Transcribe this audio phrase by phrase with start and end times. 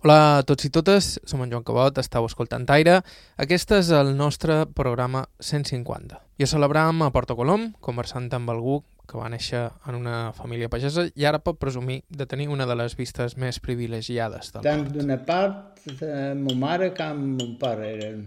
[0.00, 3.02] Hola a tots i totes, som en Joan Cabot, estàu escoltant Aire.
[3.36, 6.16] Aquest és el nostre programa 150.
[6.40, 10.70] I ho celebràvem a Porto Colom, conversant amb algú que va néixer en una família
[10.72, 14.86] pagesa i ara pot presumir de tenir una de les vistes més privilegiades del Tant
[14.86, 14.94] món.
[14.94, 18.22] d'una part de ma mare com mon pare eren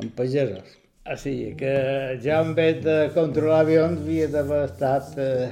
[0.00, 0.80] en pagesos.
[1.06, 1.76] O sigui que
[2.24, 5.46] ja en vez de controlar avions havia d'haver estat eh,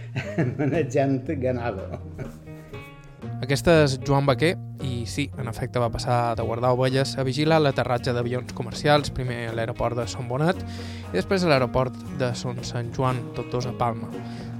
[0.62, 1.90] manejant ganado.
[3.44, 4.54] Aquest és Joan Baquer
[4.88, 9.50] i sí, en efecte va passar de guardar ovelles a vigilar l'aterratge d'avions comercials, primer
[9.50, 10.62] a l'aeroport de Son Bonat
[11.10, 14.08] i després a l'aeroport de Son Sant Joan, tots a Palma.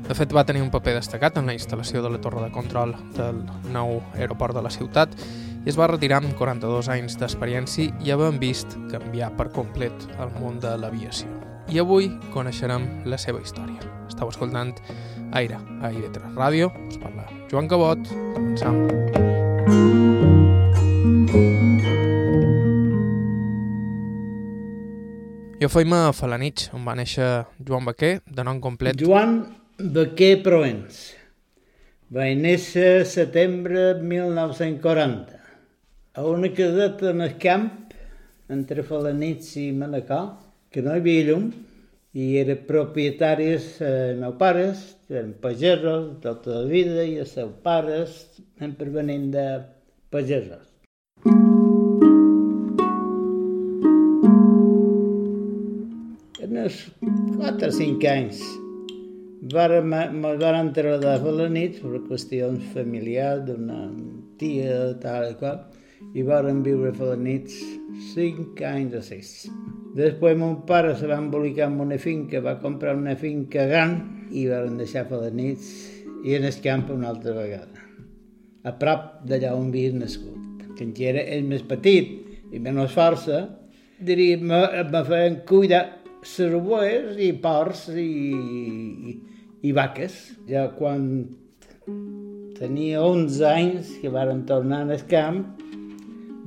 [0.05, 2.93] De fet, va tenir un paper destacat en la instal·lació de la torre de control
[3.17, 3.39] del
[3.73, 5.17] nou aeroport de la ciutat
[5.65, 10.35] i es va retirar amb 42 anys d'experiència i havent vist canviar per complet el
[10.43, 11.31] món de l'aviació.
[11.73, 13.81] I avui coneixerem la seva història.
[14.11, 14.77] Estau escoltant
[15.33, 18.01] Aire, a Aire3 Ràdio, us parla Joan Cabot,
[18.35, 18.79] començam.
[25.61, 27.29] Jo feim a Falanich, on va néixer
[27.63, 28.99] Joan Baquer, de nom complet.
[28.99, 29.37] Joan
[29.79, 30.99] Baquer Proens.
[32.11, 35.39] Va néixer setembre 1940
[36.19, 37.71] a una caseta en el camp
[38.51, 40.27] entre Falanits i Manacor,
[40.75, 41.47] que no hi havia llum,
[42.19, 48.17] i eren propietaris eh, meus pares, eren pagesos tota la vida, i els seus pares
[48.59, 49.47] sempre venint de
[50.15, 50.71] pagesos.
[56.45, 58.45] En els 4 o 5 anys
[59.45, 63.91] me van traslladar a la nit per qüestions familiars d'una
[64.41, 65.59] tia tal i qual
[66.15, 67.53] i varen viure a la nit
[67.95, 69.33] 5 anys o 6.
[69.95, 73.99] Després mon pare se va embolicar en una finca, va comprar una finca gran
[74.35, 75.63] i varen deixar a la nit
[76.25, 77.85] i en el camp una altra vegada,
[78.65, 80.41] a prop d'allà on havia nascut.
[80.75, 82.11] Que encara és més petit
[82.51, 83.45] i menys força,
[84.03, 85.85] diria, me, me feien cuidar
[86.25, 88.09] cervoers i porcs i,
[89.13, 89.15] i,
[89.69, 90.17] i vaques.
[90.51, 91.07] Ja quan
[92.59, 95.45] tenia 11 anys, que varen tornar al camp,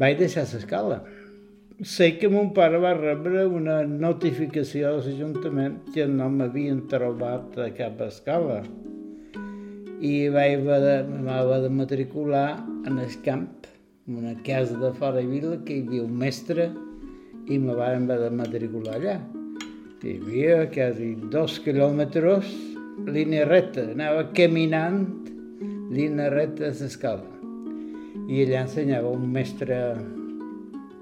[0.01, 0.99] vaig deixar l'escola.
[1.85, 7.67] Sé que mon pare va rebre una notificació de l'Ajuntament que no m'havien trobat a
[7.77, 8.63] cap escola
[10.01, 12.57] i vaig haver de, de matricular
[12.89, 13.69] en el camp,
[14.07, 16.67] en una casa de fora de vila que hi havia un mestre
[17.45, 19.17] i me van haver de matricular allà.
[20.01, 22.57] Hi havia quasi dos quilòmetres,
[23.05, 25.03] línia recta, anava caminant
[25.93, 27.21] línia recta a l'escola.
[28.25, 29.83] I allà ensenyava un mestre,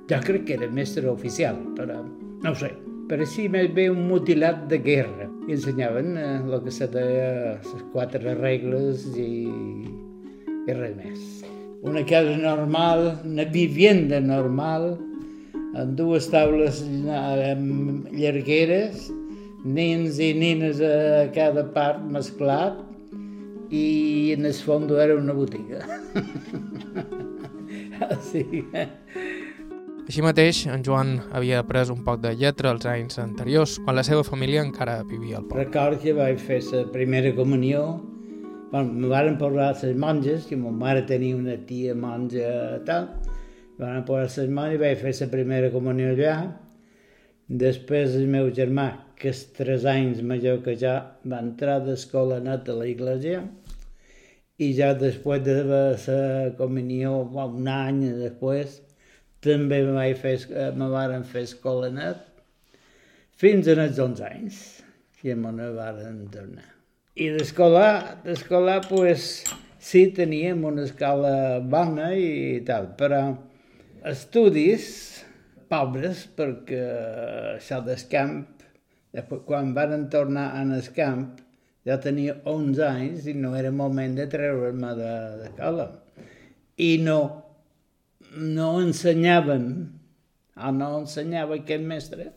[0.10, 2.02] jo crec que era mestre oficial, però
[2.44, 2.70] no ho sé,
[3.10, 5.30] pareixia més bé un mutilat de guerra.
[5.48, 9.48] I ensenyaven eh, el que se deia les quatre regles i,
[10.66, 11.26] i res més.
[11.86, 14.96] Una casa normal, una vivienda normal,
[15.76, 16.82] amb dues taules
[17.14, 19.10] amb llargueres,
[19.66, 22.78] nens i nines a cada part mesclat,
[23.74, 25.82] i en el fons era una botiga.
[28.30, 28.46] sí.
[30.06, 34.04] Així mateix, en Joan havia après un poc de lletra els anys anteriors, quan la
[34.06, 35.64] seva família encara vivia al poble.
[35.64, 37.80] Record que vaig fer la primera comunió,
[38.70, 42.54] bueno, me varen posar les monges, que ma mare tenia una tia monja
[42.86, 43.10] tal,
[43.80, 46.38] me varen posar les monges i vaig fer la primera comunió allà.
[47.66, 52.70] Després el meu germà, que és tres anys major que jo, va entrar d'escola net
[52.70, 53.42] a la iglesia
[54.62, 55.86] i ja després de la
[56.62, 58.84] comunió, un any després,
[59.46, 60.38] també me, vaig fer,
[60.76, 62.24] me varen fer escola net
[63.40, 64.60] fins als 11 anys,
[65.20, 66.66] que me ne varen tornar.
[67.16, 69.44] I d'escolar, d'escolar, pues,
[69.80, 73.22] sí teníem una escola bona i tal, però
[74.08, 74.88] estudis
[75.72, 76.82] pobres, perquè
[77.56, 78.44] això del camp,
[79.48, 81.28] quan varen tornar en el camp,
[81.86, 85.88] ja tenia 11 anys i no era moment de treure'm de l'escola.
[86.82, 87.20] I no,
[88.36, 89.68] no ensenyaven,
[90.56, 92.30] o no ensenyava aquest mestre,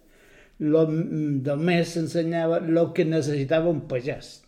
[0.61, 4.43] lo, només ensenyava el que necessitava un pagès.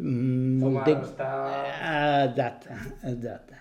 [0.00, 2.78] Mm, Com ara està- Exacte,
[3.12, 3.56] exacte.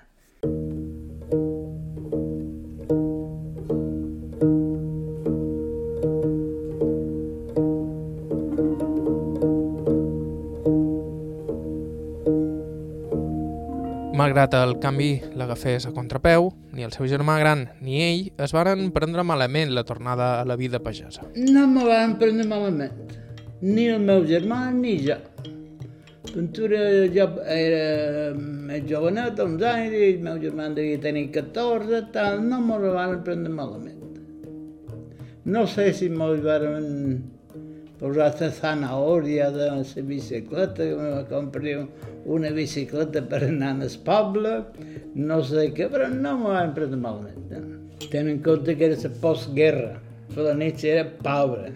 [14.19, 18.89] Malgrat el canvi l'agafés a contrapeu, ni el seu germà gran ni ell es varen
[18.91, 21.23] prendre malament la tornada a la vida pagesa.
[21.37, 23.13] No me van prendre malament,
[23.61, 25.15] ni el meu germà ni jo.
[26.33, 26.81] Pintura
[27.15, 32.59] jo era més jovenet, 11 anys, i el meu germà devia tenir 14, tal, no
[32.59, 34.19] m'ho van prendre malament.
[35.47, 37.23] No sé si m'ho van
[37.99, 41.87] posar la zanahòria de la bicicleta, me va comprar
[42.25, 44.53] una bicicleta per anar al poble,
[45.15, 47.75] no sé què, però no m'ho van prendre malament.
[48.09, 49.97] Tenen en compte que era la postguerra,
[50.35, 51.67] la nit era pobra.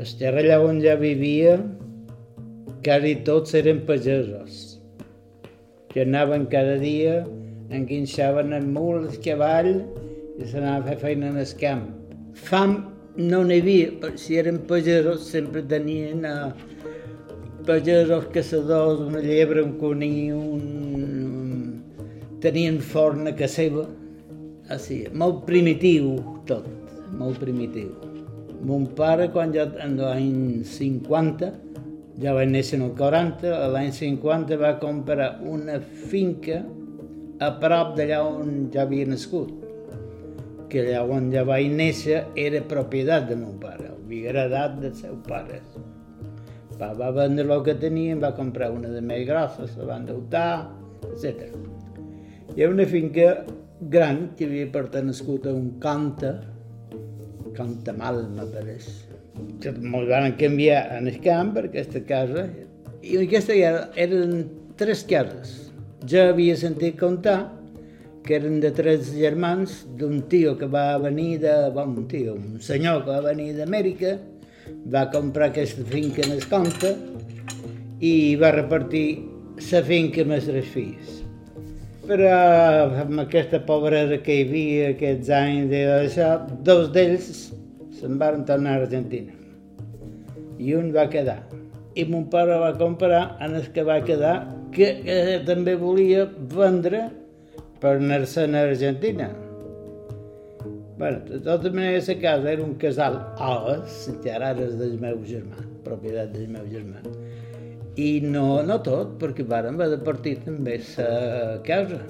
[0.00, 1.56] El allà on ja vivia,
[2.84, 4.80] quasi tots eren pagesos,
[5.92, 7.24] que anaven cada dia,
[7.70, 9.74] enguinxaven el mul, el cavall,
[10.40, 11.88] i s'anaven a fer feina en el camp.
[12.34, 16.52] Fam no n'hi havia, si eren pagesos sempre tenien uh,
[17.66, 21.82] pagesos caçadors, una llebre, un conill, un...
[22.40, 23.86] tenien forn a casa seva.
[24.70, 26.14] Així, molt primitiu
[26.46, 26.66] tot,
[27.18, 27.90] molt primitiu.
[28.66, 31.50] Mon pare, quan ja en l'any 50,
[32.20, 35.80] ja va néixer en el 40, l'any 50 va comprar una
[36.10, 36.60] finca
[37.40, 39.50] a prop d'allà on ja havia nascut,
[40.70, 45.66] que on ja va néixer era propietat de mon pare, havia heredat dels seus pares.
[46.80, 50.70] Va, va vendre el que tenia, va comprar una de més grossa, se va endeutar,
[51.10, 51.50] etc.
[52.56, 53.44] Hi ha una finca
[53.80, 56.32] gran que havia pertenescut a un canta,
[57.56, 58.88] canta mal, me pareix,
[59.60, 62.46] que ens van canviar en el camp per aquesta casa
[63.00, 64.44] i aquesta casa eren
[64.80, 65.56] tres cases.
[66.08, 67.38] Ja havia sentit contar
[68.24, 71.54] que eren de tres germans d'un tio que va venir de...
[71.74, 74.16] Bon, un tio, un senyor que va venir d'Amèrica,
[74.92, 76.94] va comprar aquesta finca en el compte
[78.00, 79.06] i va repartir
[79.70, 81.16] la finca amb els tres fills.
[82.10, 82.30] Però
[83.04, 86.30] amb aquesta pobresa que hi havia aquests anys de això,
[86.66, 87.28] dos d'ells
[88.00, 89.36] se'n van tornar a Argentina.
[90.58, 91.40] I un va quedar.
[91.94, 94.34] I mon pare va comprar en el que va quedar,
[94.74, 97.08] que, que també volia vendre
[97.80, 99.30] per anar-se'n a Argentina.
[101.00, 105.22] Bueno, de tota manera, la casa era un casal ales, que ara és del meu
[105.24, 107.00] germà, propietat del meu germà.
[107.96, 112.02] I no, no tot, perquè varen haver de partir també la casa.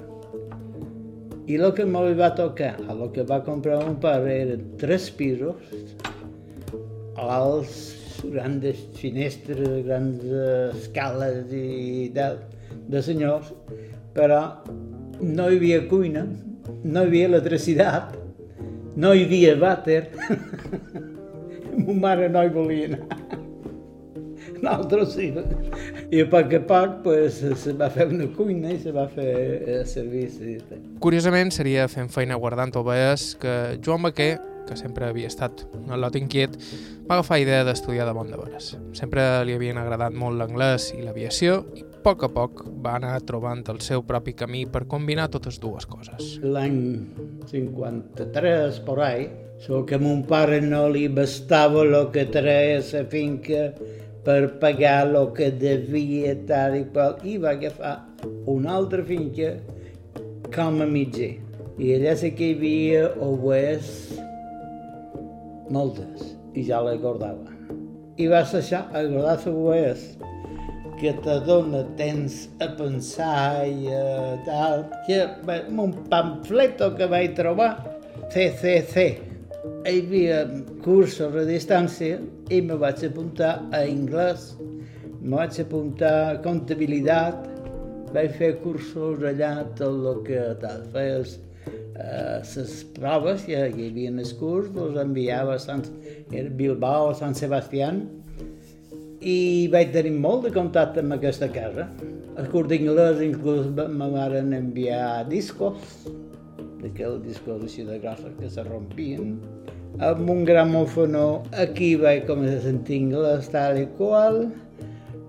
[1.47, 5.71] I el que m'ho va tocar, el que va comprar mon pare eren tres pisos,
[7.15, 7.79] alts,
[8.27, 10.27] grans finestres, grans
[10.75, 12.43] escales i tal,
[12.91, 13.55] de senyors,
[14.15, 14.43] però
[15.21, 16.25] no hi havia cuina,
[16.83, 18.17] no hi havia electricitat,
[18.95, 20.03] no hi havia vàter.
[21.85, 23.21] Mon mare no hi volia anar.
[24.61, 25.31] Nosaltres sí.
[26.13, 29.31] I a poc a poc pues, se va fer una cuina i se va fer
[29.79, 30.59] el servici.
[31.01, 34.35] Curiosament, seria fent feina guardant ovelles que Joan Baquer,
[34.67, 36.57] que sempre havia estat un lot inquiet,
[37.09, 38.75] va agafar idea d'estudiar de bon de veres.
[38.97, 43.61] Sempre li havien agradat molt l'anglès i l'aviació i poc a poc va anar trobant
[43.71, 46.37] el seu propi camí per combinar totes dues coses.
[46.41, 46.79] L'any
[47.51, 49.27] 53, por ahí,
[49.61, 53.67] so que mon pare no li bastava el que treia la finca
[54.25, 57.95] per pagar el que devia tal i qual, i va agafar
[58.49, 59.53] una altra finca
[60.53, 61.35] com a mitger.
[61.81, 63.87] I allà sí que hi havia ovelles
[65.71, 67.47] moltes, i ja la guardava.
[68.17, 70.05] I va deixar a guardar les ovelles,
[71.01, 75.23] que te dona temps a pensar i a tal, que
[75.81, 77.71] un pamfleto que vaig trobar,
[78.31, 79.07] CCC,
[79.81, 80.43] hi havia
[80.85, 82.19] cursos a distància
[82.53, 84.51] i me vaig apuntar a anglès,
[85.21, 87.49] me vaig apuntar a comptabilitat,
[88.13, 91.39] vaig fer cursos allà, tot el que tal, feies
[92.01, 95.85] les uh, proves, ja hi havia els curs, els enviava a Sant,
[96.29, 98.05] Bilbao, a Sant Sebastián,
[99.21, 101.87] i vaig tenir molt de contacte amb aquesta casa.
[102.39, 106.07] El curs d'inglès inclús me van enviar discos,
[106.81, 109.35] d'aquells discos així de grossos que se rompien,
[109.99, 114.45] amb un gramòfono aquí vaig començar a sentir anglès tal i qual,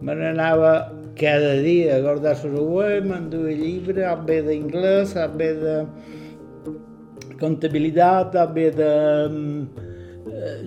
[0.01, 0.73] me n'anava
[1.19, 5.77] cada dia a guardar la web, m'enduia llibre, a bé d'inglès, a bé de
[7.41, 8.93] comptabilitat, a bé de
[9.29, 9.67] um,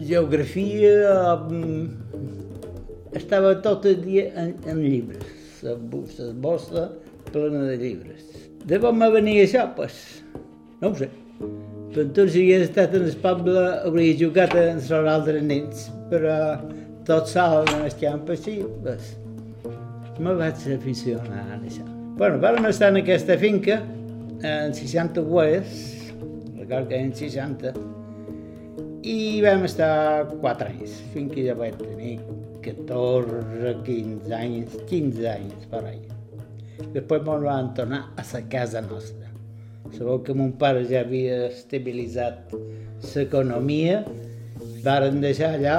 [0.05, 2.04] geografia, um,
[3.15, 5.25] estava tot el dia en, en llibres,
[5.63, 6.89] la bossa
[7.31, 8.25] plena de llibres.
[8.65, 9.67] De com me venia això?
[9.77, 9.99] Pues,
[10.81, 11.09] no ho sé.
[11.95, 16.37] Per tot si hagués estat en el poble hauria jugat amb els altres nens, però
[17.07, 19.13] tot sol en el camp així, pues,
[20.19, 21.85] me vaig aficionar a això.
[22.17, 23.81] Bueno, vam estar en aquesta finca
[24.41, 25.83] en 60 oes,
[26.57, 27.73] record que en 60,
[29.05, 32.15] i vam estar 4 anys, fins que ja vaig tenir
[32.65, 36.01] 14, 15 anys, 15 anys per ahí.
[36.95, 39.29] Després ens van tornar a la casa nostra.
[39.93, 42.55] Sabeu que mon pare ja havia estabilitzat
[43.13, 44.01] l'economia,
[44.81, 45.77] varen deixar allà,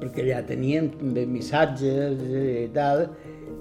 [0.00, 3.06] perquè allà tenien també missatges i tal,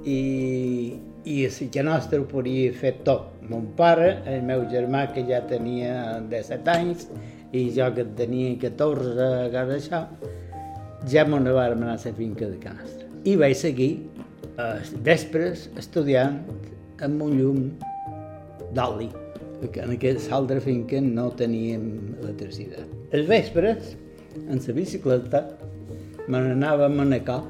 [0.09, 3.29] i, i a la nostra ho podia fer tot.
[3.45, 7.09] Mon pare, el meu germà, que ja tenia 17 anys,
[7.53, 10.01] i jo que tenia 14 a casa això,
[11.11, 13.09] ja m'ho anàvem anar a la finca de Canastra.
[13.25, 13.91] I vaig seguir
[14.61, 16.39] els vespres estudiant
[17.05, 17.61] amb un llum
[18.75, 19.09] d'oli,
[19.61, 22.87] perquè en aquesta altra finca no teníem electricitat.
[23.11, 23.95] Els vespres,
[24.47, 25.43] en la bicicleta,
[26.27, 27.43] me n'anava a Manacor,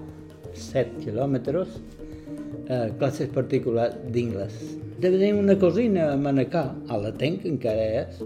[0.55, 1.79] 7 quilòmetres,
[2.69, 4.55] a classes particulars d'inglès.
[5.03, 8.21] Tenia una cosina a Manacor, a la tenc encara és,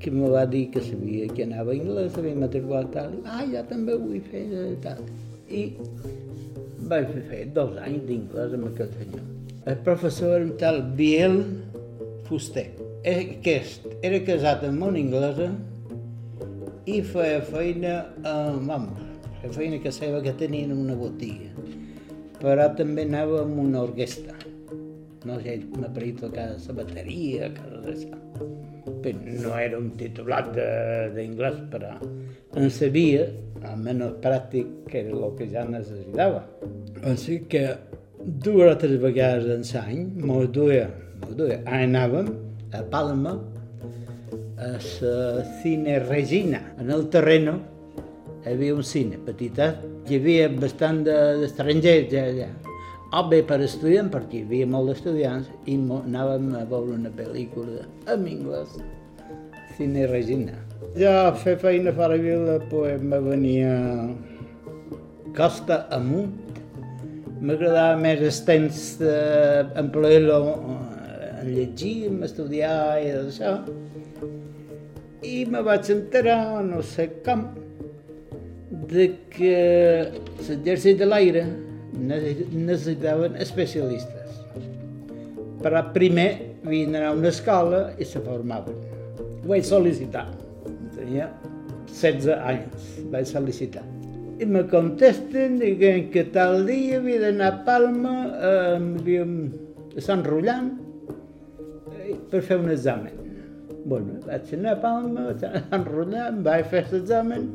[0.00, 3.62] que me va dir que sabia que anava a anglès, sabia matriculat tal, ah, ja
[3.68, 4.44] també ho vull fer,
[4.84, 5.00] tal.
[5.48, 5.70] I
[6.90, 9.24] vaig fer dos anys d'inglès amb aquest senyor.
[9.66, 11.40] El professor era un tal Biel
[12.28, 12.68] Fuster.
[13.06, 15.48] Aquest era casat amb una inglesa
[16.86, 19.00] i feia feina, eh, vamos,
[19.40, 21.50] feia feina que seva que tenien una botiga.
[22.38, 24.36] Però també anava amb una orquestra.
[25.26, 28.26] No sé, m'aparia a tocar la bateria, coses d'això
[29.14, 30.52] no era un titulat
[31.14, 31.96] d'inglès, però
[32.56, 33.26] en sabia,
[33.66, 36.44] almenys pràctic, que era el que ja necessitava.
[37.04, 37.66] Així que
[38.22, 40.88] dues o tres vegades en l'any mos duia,
[41.22, 42.32] mos duia, anàvem
[42.72, 43.36] a Palma,
[44.56, 47.58] a la Cine Regina, en el terreno,
[48.44, 52.50] hi havia un cine petitet, hi havia bastant d'estrangers ja, ja.
[53.06, 58.26] Bé per estudiant, perquè hi havia molt d'estudiants, i anàvem a veure una pel·lícula en
[58.28, 58.74] anglès.
[59.76, 60.58] Cine Regina.
[60.98, 63.72] Ja fer feina a la vila, pues, me venia
[65.36, 66.34] costa amunt.
[67.40, 70.40] M'agradava més el temps d'emplear-lo
[71.40, 73.58] en llegir, en estudiar i això.
[75.22, 77.46] I me vaig enterar, no sé com,
[78.90, 79.54] de que
[80.48, 81.46] l'exèrcit de l'aire
[82.00, 84.42] necessitaven especialistes.
[85.62, 86.30] Però primer
[86.66, 88.96] d'anar a una escola i se formaven
[89.46, 90.26] vaig sol·licitar.
[90.96, 91.28] Tenia
[91.90, 93.84] 16 anys, vaig sol·licitar.
[94.36, 98.16] I me contesten, dient que tal dia havia d'anar a Palma,
[98.50, 99.22] eh,
[99.96, 100.74] a Sant Rullant,
[101.94, 103.14] eh, per fer un examen.
[103.86, 105.38] Bueno, vaig anar a Palma, a
[105.70, 107.48] Sant Rullant, vaig fer l'examen,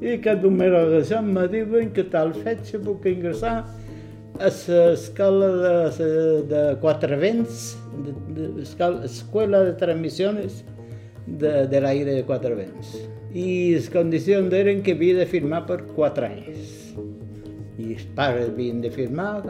[0.00, 3.64] i cada un d'això em diuen que tal fetge puc ingressar
[4.40, 5.48] a l'escola
[5.98, 6.10] de,
[6.48, 10.62] de Quatre Vents, de, de, de, transmissions
[11.26, 12.94] de, de l'aire de quatre vents.
[13.36, 16.70] I les condicions eren que havia de firmar per quatre anys.
[17.80, 19.42] I els pares havien de firmar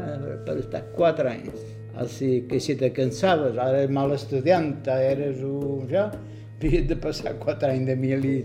[0.47, 1.63] per estar quatre anys.
[2.01, 5.87] Així que si te cansaves, ara eres mal estudiant, eres un...
[5.91, 6.11] ja,
[6.59, 8.37] havies de passar quatre anys de mil i...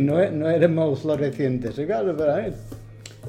[0.00, 2.52] No, no era molt floreciente la però eh?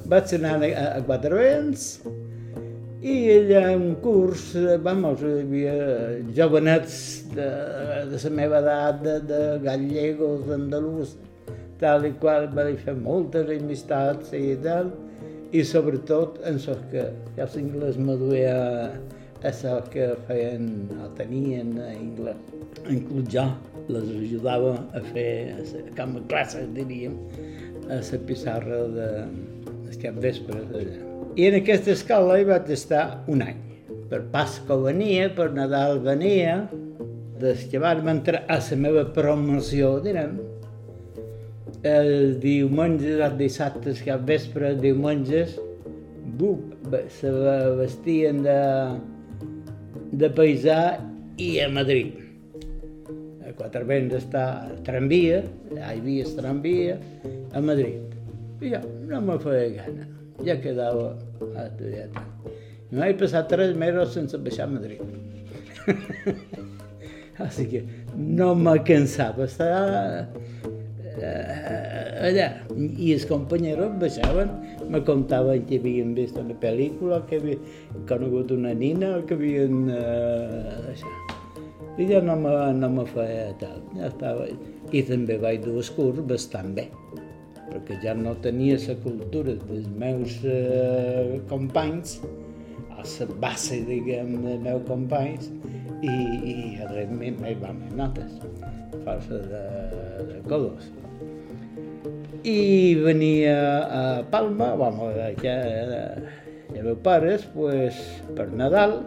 [0.05, 1.85] vaig anar a, a Quatre Vents,
[3.03, 5.75] i allà un curs, vamos, hi havia
[6.37, 6.97] jovenets
[7.35, 7.47] de,
[8.11, 11.15] de la meva edat, de, de gallegos, andalús,
[11.81, 14.93] tal i qual, va fer moltes amistats i tal,
[15.51, 17.05] i sobretot en els que
[17.37, 20.69] ja l'anglès me duia a això que feien
[21.03, 22.39] o tenien a anglès.
[22.91, 23.45] Inclús jo
[23.91, 25.29] les ajudava a fer
[25.97, 27.19] com a classes, diríem,
[27.89, 29.09] a la pissarra de,
[29.85, 31.04] de cap vespre allà.
[31.35, 33.57] I en aquesta escola hi vaig estar un any.
[34.07, 36.61] Per Pasco venia, per Nadal venia,
[37.41, 40.37] des que vam entrar a la meva promoció, direm,
[41.83, 45.59] el diumenge, els dissabtes, cap vespre, els diumenges,
[46.39, 46.71] bup,
[47.19, 47.35] se
[47.81, 48.57] vestien de,
[50.15, 50.79] de paisà
[51.35, 52.15] i a Madrid.
[53.43, 55.43] A Quatre Vents està a tramvia,
[55.75, 56.99] hi havia tramvia,
[57.51, 58.19] a Madrid.
[58.63, 61.13] I jo no me feia gana ja quedava
[61.65, 62.17] estudiat.
[62.91, 65.01] I vaig passar tres mesos sense baixar a Madrid.
[67.45, 67.81] Així que
[68.15, 69.69] no me cansava estar
[71.15, 72.49] eh, allà.
[72.75, 74.51] I els companyeros baixaven,
[74.91, 79.89] me contaven que havien vist una pel·lícula, que havien conegut una nina, que havien...
[79.91, 81.15] Eh, això.
[81.95, 84.47] I ja no me, no me feia tal, ja estava...
[84.93, 86.85] I també vaig dur el curs bastant bé
[87.69, 92.19] perquè ja no tenia la cultura dels meus eh, companys,
[92.95, 95.49] a la base, diguem, dels meus companys,
[96.01, 96.15] i,
[96.51, 96.55] i
[96.91, 98.37] realment mai va més notes,
[99.03, 99.65] força de,
[100.31, 100.91] de codos.
[102.45, 103.57] i venia
[103.89, 105.09] a Palma, bueno,
[105.41, 106.01] ja era
[106.75, 107.97] i meus pares, pues,
[108.35, 108.99] per Nadal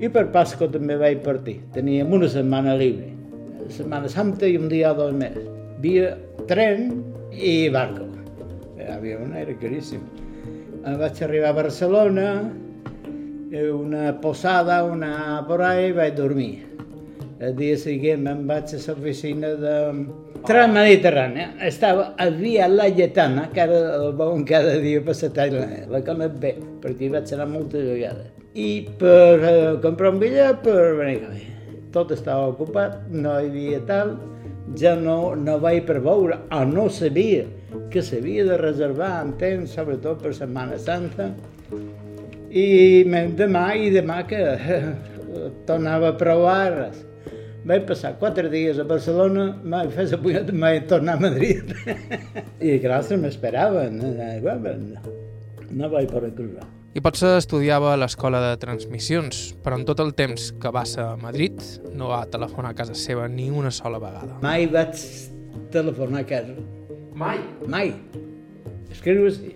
[0.00, 1.58] i per Pasco també vaig partir.
[1.74, 3.10] Teníem una setmana libre,
[3.70, 5.36] Setmana Santa i un dia o dos més.
[5.82, 6.14] Via
[6.50, 6.90] tren
[7.32, 8.06] i barco.
[8.80, 10.00] L'avió era caríssim.
[10.82, 12.26] Vaig arribar a Barcelona,
[13.74, 16.66] una posada, una por ahí, vaig dormir.
[17.40, 19.76] El dia següent me'n vaig a l'oficina de
[20.48, 21.50] Tram Mediterrània.
[21.68, 26.36] Estava a Via Laietana, que ara el veuen cada dia per la talla, la conec
[26.40, 28.28] bé, perquè hi vaig anar moltes vegades.
[28.56, 31.38] I per comprar un bitllet per venir a
[31.92, 34.12] Tot estava ocupat, no hi havia tal,
[34.78, 37.46] ja no, no vaig per veure, o no sabia
[37.90, 41.30] que s'havia de reservar en temps, sobretot per Setmana Santa,
[42.50, 43.04] i
[43.38, 44.40] demà i demà que
[45.68, 47.06] tornava a provar res
[47.64, 51.74] vaig passar quatre dies a Barcelona, vaig fer la punyeta, vaig tornar a Madrid.
[52.68, 54.00] I gràcies m'esperaven.
[55.70, 56.66] No vaig poder cruzar.
[56.90, 61.04] I potser estudiava a l'escola de transmissions, però en tot el temps que va ser
[61.04, 61.62] a Madrid
[61.94, 64.40] no va telefonar a casa seva ni una sola vegada.
[64.42, 64.98] Mai vaig
[65.70, 66.56] telefonar a casa.
[67.14, 67.38] Mai?
[67.70, 67.94] Mai.
[68.90, 69.54] Escriure sí.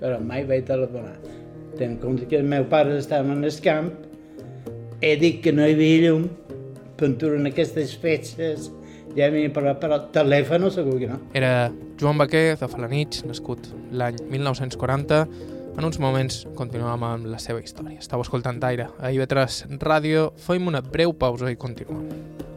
[0.00, 1.18] Però mai vaig telefonar.
[1.76, 3.92] Tenc compte que els meus pares estaven en el camp,
[5.04, 6.30] he dit que no hi havia llum,
[6.96, 8.70] pintura en aquestes fetges,
[9.18, 11.20] ja m'hi però, però telèfon segur que no.
[11.36, 11.68] Era
[12.00, 15.26] Joan Baquer, de Falanich, nascut l'any 1940.
[15.72, 18.02] En uns moments continuàvem amb la seva història.
[18.02, 20.28] Estau escoltant Aire a IB3 Ràdio.
[20.36, 22.51] Fem una breu pausa i continuem.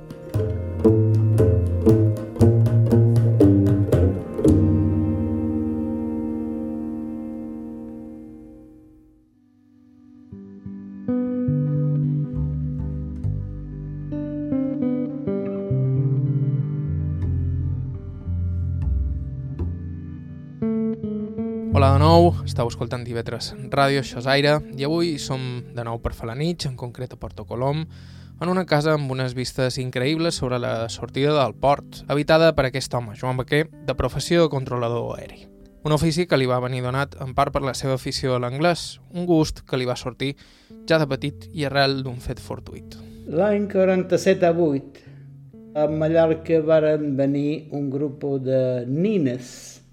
[22.65, 25.39] Estàu escoltant TV3 Ràdio, això és Aire, i avui som
[25.75, 27.83] de nou per Falanich, en concret a Porto Colom,
[28.41, 32.93] en una casa amb unes vistes increïbles sobre la sortida del port, habitada per aquest
[32.93, 35.45] home, Joan Baquer, de professió controlador aeri.
[35.85, 38.99] Un ofici que li va venir donat en part per la seva afició a l'anglès,
[39.13, 40.33] un gust que li va sortir
[40.89, 42.97] ja de petit i arrel d'un fet fortuit.
[43.29, 45.05] L'any 47 a 8,
[45.75, 49.84] a Mallorca varen venir un grup de nines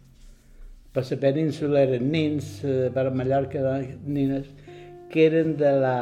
[0.93, 4.47] per la península eren nins, eh, per Mallorca nines,
[5.11, 5.97] que eren de la,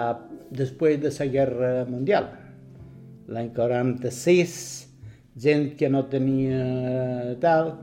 [0.50, 2.26] després de la Guerra Mundial.
[3.31, 4.55] L'any 46,
[5.38, 7.76] gent que no tenia tal,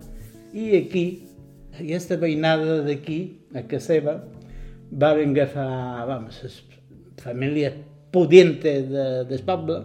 [0.52, 1.06] i aquí,
[1.80, 3.20] aquesta veïnada d'aquí,
[3.56, 4.18] a casa seva,
[4.92, 6.60] van agafar, vamos, les
[7.24, 7.80] famílies
[8.12, 9.80] pudientes de, del poble,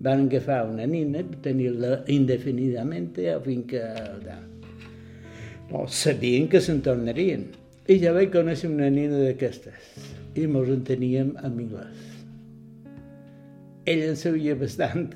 [0.00, 3.12] van agafar una nina, tenir-la indefinidament,
[3.44, 3.84] fins que...
[4.24, 4.53] Tal
[5.72, 7.46] o sabien que se'n tornarien.
[7.88, 9.96] I ja vaig conèixer una nina d'aquestes
[10.40, 10.84] i mos en
[11.44, 12.02] anglès.
[13.86, 15.12] Ella en sabia bastant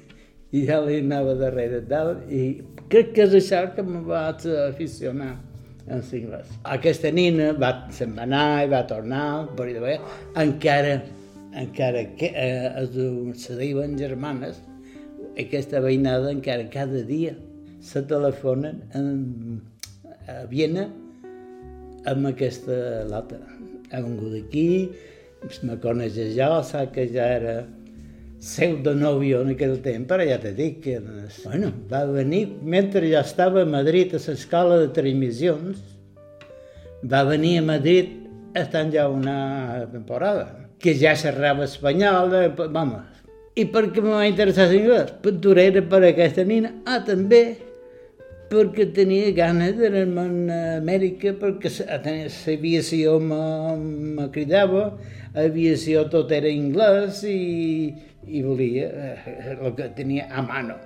[0.56, 5.32] i ja li anava darrere dalt i crec que és això que me vaig aficionar
[5.88, 6.52] en l'anglès.
[6.64, 9.98] Aquesta nina va, se'n va anar i va tornar, per dir
[10.38, 11.00] encara,
[11.58, 12.86] encara que eh,
[13.34, 14.62] se diuen germanes,
[15.38, 17.34] aquesta veïnada encara cada dia
[17.80, 19.62] se telefonen en
[20.32, 20.88] a Viena
[22.08, 23.38] amb aquesta lata.
[23.92, 24.66] Ha vingut aquí,
[25.66, 27.56] me coneix ja, sap que ja era
[28.42, 30.96] seu de nòvio en aquell temps, però ja te dic que...
[31.44, 35.78] Bueno, va venir, mentre ja estava a Madrid a l'escola de transmissions,
[37.06, 38.18] va venir a Madrid
[38.58, 40.48] estant ja una temporada,
[40.82, 43.06] que ja xerrava espanyol, eh, vamos.
[43.54, 45.12] I per què me va interessar l'anglès?
[45.22, 46.72] Pinturera per aquesta nina.
[46.88, 47.42] Ah, també
[48.52, 54.90] perquè tenia ganes d'anar a Amèrica, perquè l'aviació me cridava,
[55.36, 57.92] l'aviació tot era anglès i,
[58.28, 60.76] i volia eh, el que tenia a mano.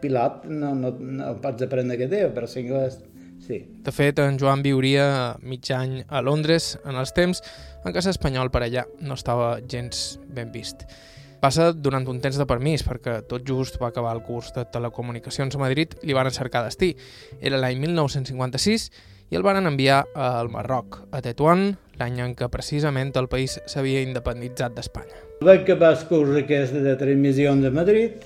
[0.00, 3.02] Pilot no, no, no pots aprendre que teva, però l'anglès
[3.44, 3.60] sí.
[3.84, 7.44] De fet, en Joan viuria mig any a Londres en els temps
[7.84, 10.88] en què l'espanyol per allà no estava gens ben vist.
[11.40, 15.56] Passa durant un temps de permís, perquè tot just va acabar el curs de telecomunicacions
[15.56, 16.90] a Madrid i li van cercar destí.
[17.40, 18.90] Era l'any 1956
[19.32, 24.04] i el van enviar al Marroc, a Tetuán, l'any en què precisament el país s'havia
[24.04, 25.16] independitzat d'Espanya.
[25.40, 28.24] Vaig acabar el curs aquest de transmissió de Madrid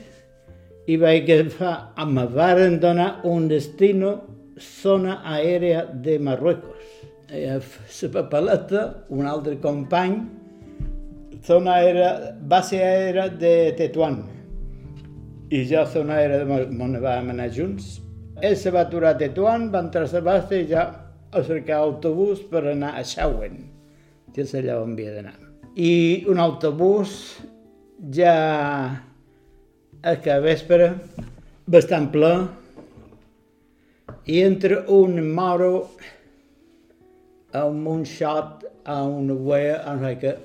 [0.91, 4.17] i vaig agafar, me varen donar un destino
[4.59, 6.83] zona aèria de Marruecos.
[7.31, 7.61] La
[8.13, 10.19] papeleta, un altre company,
[11.47, 14.23] zona era, base aèria de Tetuán.
[15.51, 18.05] I jo zona aèria de on vam anar junts
[18.43, 20.85] Ell se va aturar a Tetuan, va entrar a Sebasta i ja
[21.31, 23.61] a cercar autobús per anar a Xauen,
[24.35, 25.37] que és allà on havia d'anar.
[25.79, 27.15] I un autobús
[28.15, 28.35] ja
[30.03, 30.91] a que vespre,
[31.71, 32.33] bastant ple,
[34.27, 35.73] i entra un moro
[37.55, 39.79] amb un xot a una boia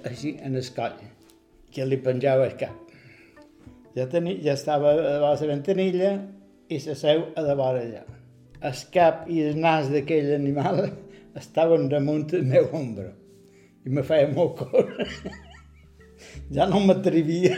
[0.07, 0.99] així en el coll,
[1.71, 2.75] que li penjava el cap.
[3.95, 6.13] Ja, tenia, ja estava a la ventanilla
[6.69, 8.03] i se seu a de vora allà.
[8.61, 10.85] El cap i el nas d'aquell animal
[11.41, 13.09] estaven damunt del meu ombro
[13.85, 14.93] i me feia molt cor.
[16.55, 17.57] ja no m'atrevia,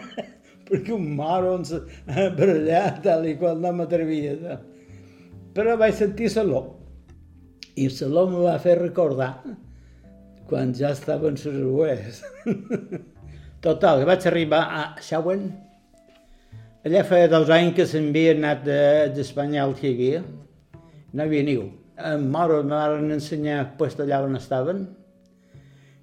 [0.68, 4.58] perquè un moro per allà, tal i qual, no m'atrevia.
[5.54, 6.62] Però vaig sentir saló
[7.76, 9.32] i saló me va fer recordar
[10.50, 12.22] quan ja estaven les rues.
[13.64, 15.50] Total, vaig arribar a Xauen.
[16.84, 18.64] Allà feia dos anys que s'havia anat
[19.14, 20.22] d'Espanyol que hi havia.
[21.12, 21.68] No hi havia ningú.
[22.10, 24.86] En mare me van ensenyar pues, allà on estaven.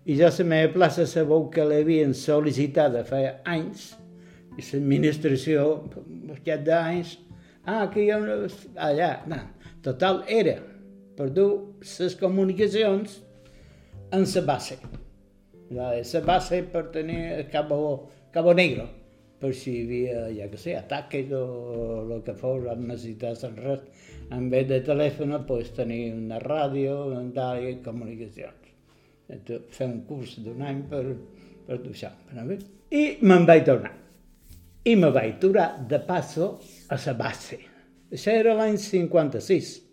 [0.07, 3.91] I ja la meva plaça sabeu que l'havien sol·licitada feia anys.
[4.57, 5.67] I l'administració,
[6.38, 7.17] aquest d'anys,
[7.65, 8.39] ah, que hi ha una...
[8.88, 9.43] allà, no.
[9.83, 10.60] Total, era
[11.17, 13.17] per dur les comunicacions
[14.12, 14.78] en la base.
[15.70, 18.88] La, la base per tenir Cabo, Cabo Negro,
[19.39, 21.43] per si hi havia, ja que sé, ataques o
[22.15, 23.84] el que fos, en necessitats en res,
[24.34, 26.98] en vez de telèfon, pues, tenir una ràdio,
[27.62, 28.74] i comunicacions.
[29.28, 31.04] Fer un curs d'un any per,
[31.67, 32.13] per això.
[32.89, 33.91] I me'n vaig tornar.
[34.88, 36.54] I me vaig aturar de passo
[36.89, 37.60] a la base.
[38.08, 39.87] Això era l'any 56.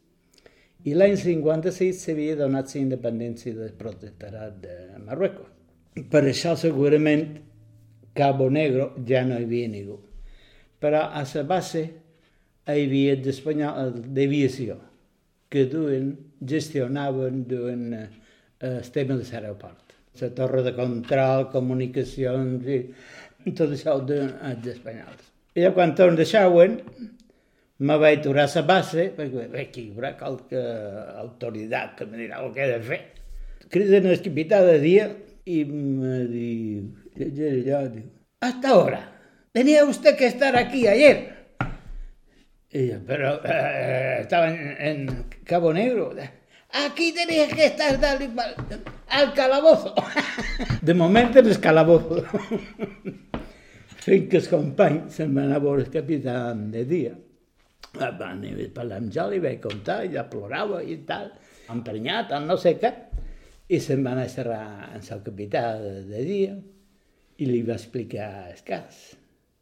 [0.84, 5.48] I l'any 56 s'havia donat la independència del protectorat de Marruecos.
[6.12, 7.22] Per això segurament
[8.12, 9.96] Cabo Negro ja no hi havia ningú.
[10.84, 14.76] Però a la base hi havia d'aviació
[15.48, 16.12] que duen,
[16.44, 18.08] gestionaven, duen eh,
[18.60, 19.96] el tema de l'aeroport.
[20.20, 25.32] La torre de control, comunicacions i tot això d'espanyols.
[25.56, 26.80] I quan torn de Xauen,
[27.78, 30.60] me vaig aturar a la base, perquè bé, aquí hi haurà qualque
[31.24, 33.00] autoritat que me dirà el que he de fer.
[33.70, 35.08] Criden el capità de dia
[35.50, 38.10] i me diu, llegeix allò, diu,
[38.40, 39.00] hasta ahora,
[39.52, 41.34] tenía usted que estar aquí ayer.
[42.70, 46.12] Y yo, pero eh, estaba en, en, Cabo Negro.
[46.72, 48.30] Aquí tenías que estar tal y
[49.08, 49.94] al calabozo.
[50.82, 52.24] De moment en el calabozo.
[54.04, 57.14] Fins que el company se'n va anar a veure el capità de dia.
[57.98, 61.30] Van parlar amb jo, li vaig contar, ella plorava i tal,
[61.72, 62.92] emprenyat, no sé què,
[63.72, 66.54] i se'n va anar a xerrar amb el capità de, dia
[67.40, 69.00] i li va explicar el cas.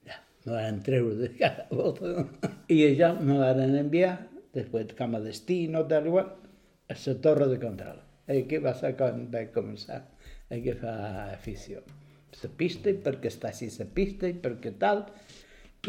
[0.09, 2.27] Ja, me van treure de cada volta.
[2.69, 4.17] I això me van enviar,
[4.57, 6.33] després com a destino, tal igual,
[6.91, 8.03] a la torre de control.
[8.29, 10.97] I aquí va ser quan vaig començar a agafar
[11.33, 11.83] afició.
[12.43, 15.05] La pista, perquè està així la pista, i perquè tal,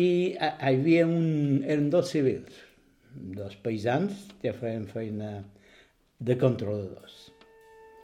[0.01, 2.55] i hi havia un, eren dos civils,
[3.37, 5.43] dos paisans que feien feina
[6.17, 7.27] de controladors.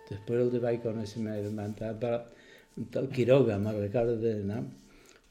[0.10, 2.20] Després el vaig conèixer més hermana, però
[3.02, 4.62] el Quiroga, me'n recordo de no?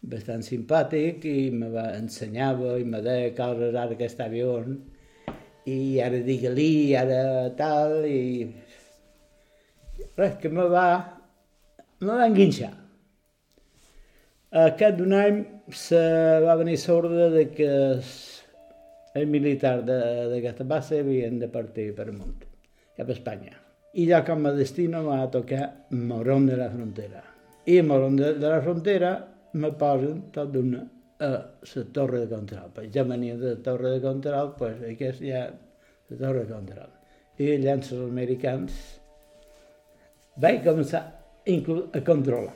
[0.03, 4.53] bastant simpàtic i me va, ensenyava i me deia coses ara aquest avió
[5.66, 8.47] i ara digue-li, ara tal, i
[10.16, 10.87] res, que me va,
[12.01, 12.73] me va enguinxar.
[14.64, 16.00] Aquest d'un any se
[16.44, 17.70] va venir l'ordre de que
[19.14, 22.44] el militar d'aquesta base havien de partir per amunt,
[22.96, 23.57] cap a Espanya.
[23.94, 27.22] I ja com a destino va tocar Morón de la Frontera.
[27.66, 29.12] I Morón de, de la Frontera
[29.52, 30.85] me posen tot d'una
[31.18, 32.70] a la torre de control.
[32.74, 36.94] Perquè ja venia de la torre de control, pues, aquest ja la torre de control.
[37.38, 38.78] I llenços els americans
[40.37, 41.04] vaig començar
[41.48, 42.54] a controlar.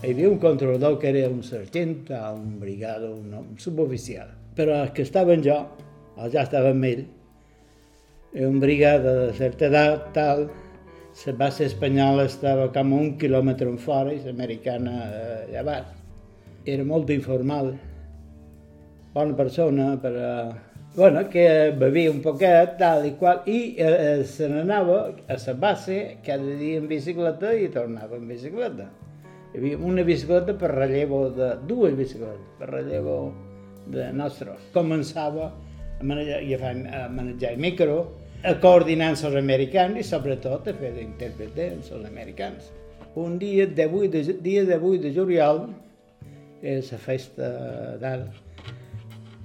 [0.00, 4.30] Hi havia un controlador que era un sergent, un brigada, un, un suboficial.
[4.56, 5.56] Però els que estaven jo,
[6.16, 7.02] o ja estava amb ell,
[8.46, 10.46] un brigada de certa edat, tal,
[11.20, 15.92] la base espanyola estava com un quilòmetre en fora i l'americana eh, baix.
[16.64, 17.74] Era molt informal,
[19.12, 20.32] bona persona, però
[20.96, 21.44] bueno, que
[21.76, 26.80] bevia un poquet, tal i qual, i eh, se n'anava a la base cada dia
[26.80, 28.88] en bicicleta i tornava en bicicleta
[29.52, 31.50] hi havia una bicicleta per relleu de...
[31.66, 33.32] dues bicicletes per relleu
[33.90, 34.60] de nostres.
[34.74, 38.00] Començava a manejar, a manejar el micro,
[38.46, 42.70] a coordinar amb els americans i sobretot a fer d'intèrpret amb els americans.
[43.18, 45.64] un dia de 8 de, dia de 8 de juliol,
[46.62, 47.48] és la festa
[47.98, 48.36] d'art,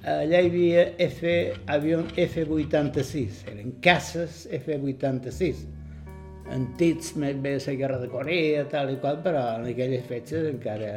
[0.06, 1.32] allà hi havia F,
[1.66, 5.66] avió F-86, eren caces F-86,
[6.54, 10.92] antics més bé la guerra de Corea, tal i qual, però en aquelles fetges encara...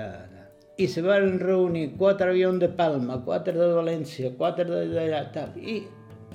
[0.79, 5.81] I se van reunir quatre avions de Palma, quatre de València, quatre d'allà, tal, i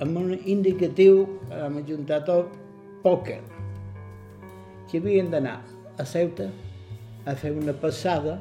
[0.04, 2.52] amb un indicatiu vam ajuntar tot
[3.04, 3.38] pòquer,
[4.90, 5.62] que havien d'anar
[5.96, 6.50] a Ceuta
[7.24, 8.36] a fer una passada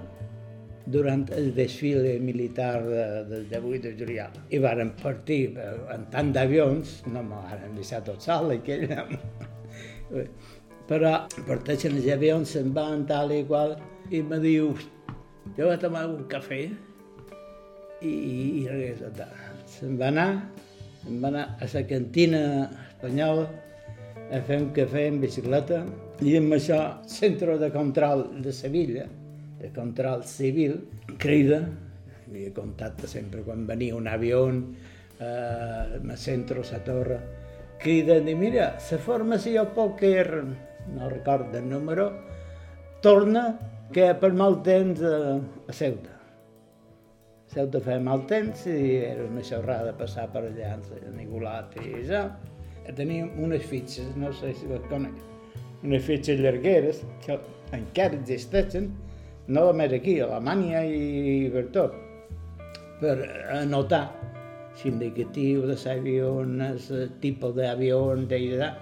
[0.86, 4.36] durant el desfile militar de, del 18 de juliol.
[4.52, 5.56] I varen partir
[5.94, 8.90] en tant d'avions, no me varen deixar tot sol, aquell,
[10.88, 11.14] però
[11.48, 13.78] parteixen els avions, se'n van tal i qual,
[14.12, 14.74] i me diu,
[15.58, 16.62] jo vaig tomar un cafè
[18.04, 18.14] i,
[18.64, 19.04] i res,
[19.78, 20.30] se'n va anar,
[21.04, 22.42] se'n va anar a la cantina
[22.90, 23.48] espanyola
[24.34, 25.84] a fer un cafè en bicicleta
[26.24, 29.06] i amb això, centre de control de Sevilla,
[29.60, 30.78] de control civil,
[31.20, 31.62] crida,
[32.28, 34.46] havia contacte sempre quan venia un avió,
[35.20, 37.20] eh, me centro a la torre,
[37.80, 40.28] crida i mira, la formació pòquer,
[40.96, 42.12] no recordo el número,
[43.02, 43.60] torna
[43.94, 46.14] que per mal temps a, a Ceuta.
[47.54, 52.26] Ceuta feia mal temps i era una xerrada passar per allà a Nicolat i ja.
[52.98, 55.14] Teníem unes fitxes, no sé si les conec,
[55.86, 57.38] unes fitxes llargueres que
[57.76, 58.90] encara existeixen,
[59.48, 61.96] no només aquí, a Alemanya i per tot,
[63.00, 63.16] per
[63.56, 64.08] anotar
[64.82, 68.74] l'indicatiu de el tipus d'avió, d'allà,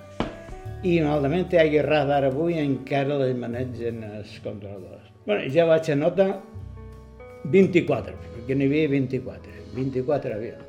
[0.83, 5.11] i malament hi ha radar avui encara les manegen els controladors.
[5.25, 6.31] Bueno, ja vaig anotar
[7.53, 10.67] 24, perquè n'hi havia 24, 24 avions.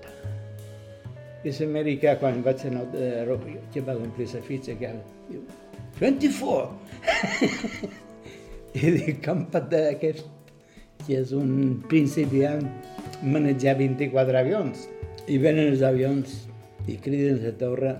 [1.43, 3.39] I l'americà, quan vaig anotar,
[3.73, 4.93] que va omplir la fitxa, que
[5.31, 5.43] diu,
[5.99, 6.69] 24!
[8.83, 10.25] I dic, com pot aquest,
[11.07, 12.63] que és un principiant,
[13.23, 14.87] manejar 24 avions.
[15.29, 16.43] I venen els avions
[16.91, 17.97] i criden a la torre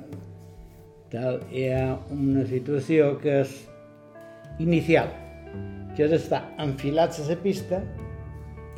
[1.13, 3.53] tal, hi ha una situació que és
[4.63, 5.11] inicial,
[5.97, 7.83] que és estar enfilats a la pista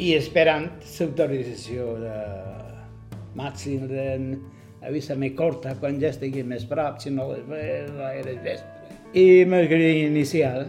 [0.03, 2.19] i esperant l'autorització de
[3.39, 4.07] màxim de
[4.85, 7.95] avisa-me corta quan ja estigui més prop, si no les veus,
[8.45, 8.71] vespre.
[9.15, 10.67] I m'agradaria inicial,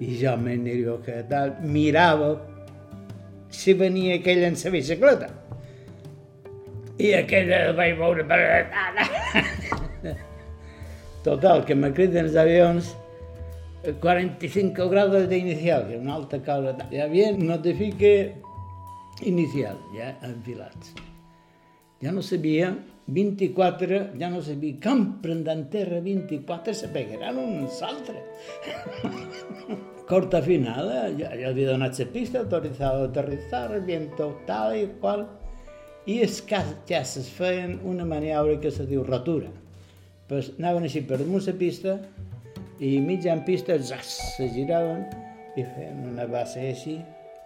[0.00, 2.34] i jo m'aniria que tal, mirava
[3.50, 5.30] si venia aquell en la bicicleta.
[7.00, 9.56] I aquella vaig veure.
[11.22, 12.94] Total, que me criden els avions
[14.00, 16.72] 45 graus d'inicial, que és una alta cosa.
[16.88, 18.12] Hi havia notifique
[19.28, 20.94] inicial, ja enfilats.
[22.00, 22.72] Ja no sabia,
[23.12, 28.24] 24, ja no sabia com prendran terra 24 se pegaran uns altres.
[30.10, 30.88] Corta final,
[31.20, 35.28] ja, ja havia donat la pista, autorizado a aterrizar, viento tal i qual,
[36.08, 39.52] i els cases feien una maniobra que se diu rotura
[40.30, 41.96] pues, anaven així per damunt la pista
[42.80, 45.02] i mitja en pista zas, se giraven
[45.58, 47.00] i feien una base així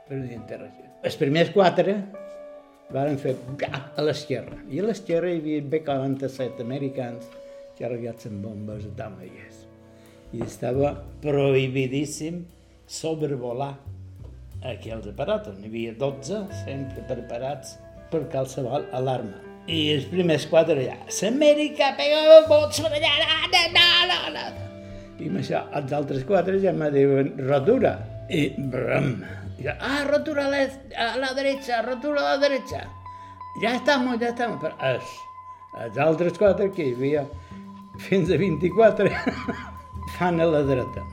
[0.07, 0.85] per interacció.
[1.05, 1.97] Els primers quatre
[2.92, 7.31] van fer a l'esquerra i a l'esquerra hi havia B-47 americans
[7.79, 9.64] carregats amb bombes atòmiques
[10.37, 10.92] i estava
[11.25, 12.44] prohibidíssim
[12.90, 13.73] sobrevolar
[14.64, 15.57] aquells aparatos.
[15.59, 17.79] N'hi havia 12 sempre preparats
[18.12, 23.12] per qualsevol alarma i els primers quatre allà, l'Amèrica pega bots per allà,
[23.72, 24.64] no, no, no, no.
[25.22, 27.94] I amb això, els altres quatre ja me diuen rotura.
[28.29, 29.14] I brum.
[29.62, 30.64] I, ah, rotura a la,
[31.00, 32.83] a la derecha, rotura a la derecha.
[33.62, 34.61] Ja estamos, ja estamos.
[34.61, 35.14] Però els,
[35.87, 37.24] els altres quatre que hi havia
[38.09, 39.09] fins a 24
[40.18, 41.07] fan a la dreta.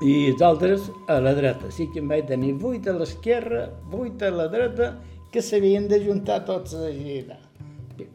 [0.00, 1.72] I els altres a la dreta.
[1.74, 4.94] Sí que em vaig tenir 8 a l'esquerra, 8 a la dreta,
[5.34, 7.42] que s'havien de juntar tots a girar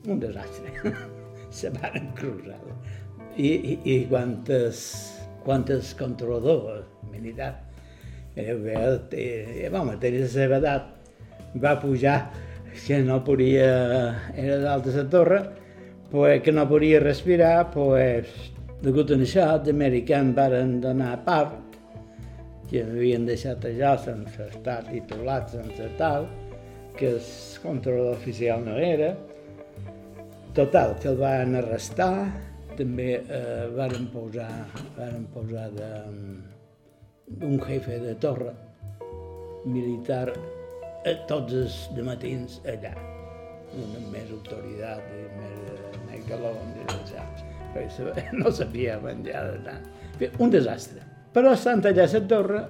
[0.08, 0.74] un desastre.
[1.58, 2.60] Se van cruzar.
[3.38, 4.80] I, i, i quantes,
[5.43, 7.74] quantes controladors militars
[8.36, 8.54] eh,
[9.12, 10.89] eh, vam tenir la seva edat,
[11.62, 12.17] va pujar
[12.86, 15.41] que no podia, era dalt de la torre,
[16.12, 18.30] pues, que no podia respirar, pues,
[18.82, 21.78] degut a això, els americans van donar part,
[22.69, 26.26] que havien deixat allà sense estar titulats, sense tal,
[26.98, 27.22] que el
[27.62, 29.13] controlador oficial no era,
[30.54, 32.28] Total, que el van arrestar,
[32.78, 34.52] també eh, van posar,
[35.00, 35.88] van posar de,
[37.42, 38.54] un jefe de torre
[39.66, 42.94] militar eh, tots els de matins allà,
[43.74, 46.62] una més autoritat i més, més calor,
[48.38, 49.92] no sabia menjar de tant.
[50.38, 51.02] Un desastre.
[51.34, 52.63] Però estant allà a la torre,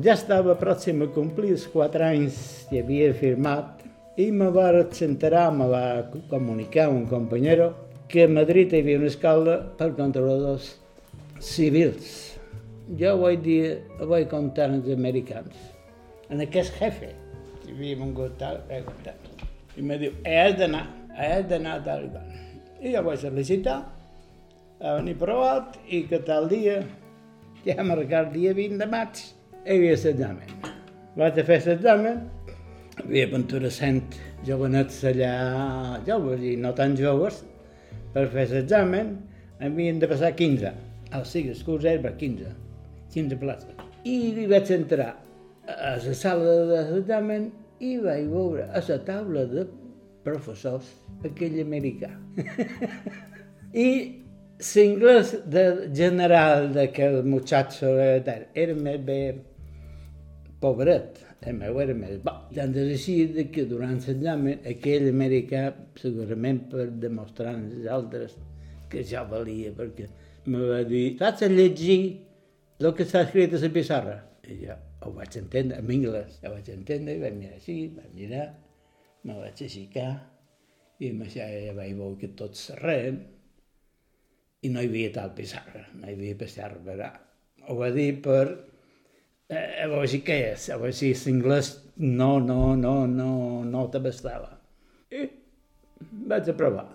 [0.00, 3.81] ja estava pròxim a complir els quatre anys que havia firmat
[4.16, 7.72] i me va enterar, me va comunicar un companyero
[8.08, 10.74] que a Madrid hi havia una escola per controladors
[11.40, 12.36] civils.
[12.98, 15.56] Jo vaig dir, vaig comptar als americans,
[16.28, 17.14] en aquest jefe,
[17.62, 19.14] que havia vingut tal, vaig comptar.
[19.76, 20.84] I me diu, has d'anar,
[21.16, 22.28] has d'anar tal i tal.
[22.82, 23.78] I jo vaig sol·licitar,
[24.82, 26.82] a venir provat i que tal dia,
[27.64, 29.24] ja marcar el dia 20 de maig,
[29.64, 30.56] hi havia l'examen.
[31.16, 32.26] Vaig a fer l'examen,
[33.00, 35.32] havia pintura cent jovenets allà,
[36.06, 37.42] joves i no tan joves,
[38.12, 39.14] per fer l'examen
[39.62, 40.72] havien de passar 15.
[41.16, 42.52] O sigui, el curs era per 15,
[43.14, 43.84] 15 places.
[44.04, 45.12] I hi vaig entrar
[45.68, 47.50] a la sala de l'examen
[47.80, 49.66] i vaig veure a la taula de
[50.24, 50.88] professors
[51.26, 52.10] aquell americà.
[53.86, 53.88] I
[54.62, 59.20] l'inglès de general d'aquell muchacho era més bé
[60.62, 61.18] pobret,
[61.50, 62.34] el meu era més bo.
[62.54, 65.64] Tant és així que durant l'examen aquell americà,
[65.98, 68.36] segurament per demostrar als altres
[68.92, 70.08] que ja valia, perquè
[70.52, 72.00] me va dir, saps llegir
[72.82, 74.16] el que està escrit a la pissarra?
[74.42, 78.14] I jo ho vaig entendre, en anglès, ho vaig entendre, i vaig mirar així, vaig
[78.18, 78.48] mirar,
[79.26, 80.10] me vaig aixecar,
[81.02, 83.22] i amb això ja vaig veure que tot s'arrem,
[84.62, 87.10] i no hi havia tal pissarra, no hi havia pissarra, però
[87.68, 88.44] ho va dir per
[89.52, 93.30] eh, a veure si què és, a veure si l'anglès no, no, no, no,
[93.68, 94.50] no t'abastava.
[95.12, 95.28] I
[96.32, 96.86] vaig a provar.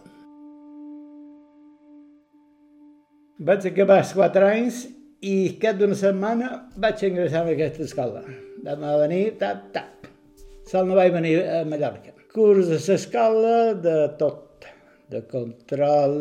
[3.47, 4.81] Vaig acabar els quatre anys
[5.21, 6.49] i cap d'una setmana
[6.81, 8.23] vaig ingressar en aquesta escola.
[8.65, 10.09] Vam venir, tap, tap.
[10.67, 12.15] Sol no vaig venir a Mallorca.
[12.33, 14.65] Curs a l'escola de tot,
[15.13, 16.17] de control,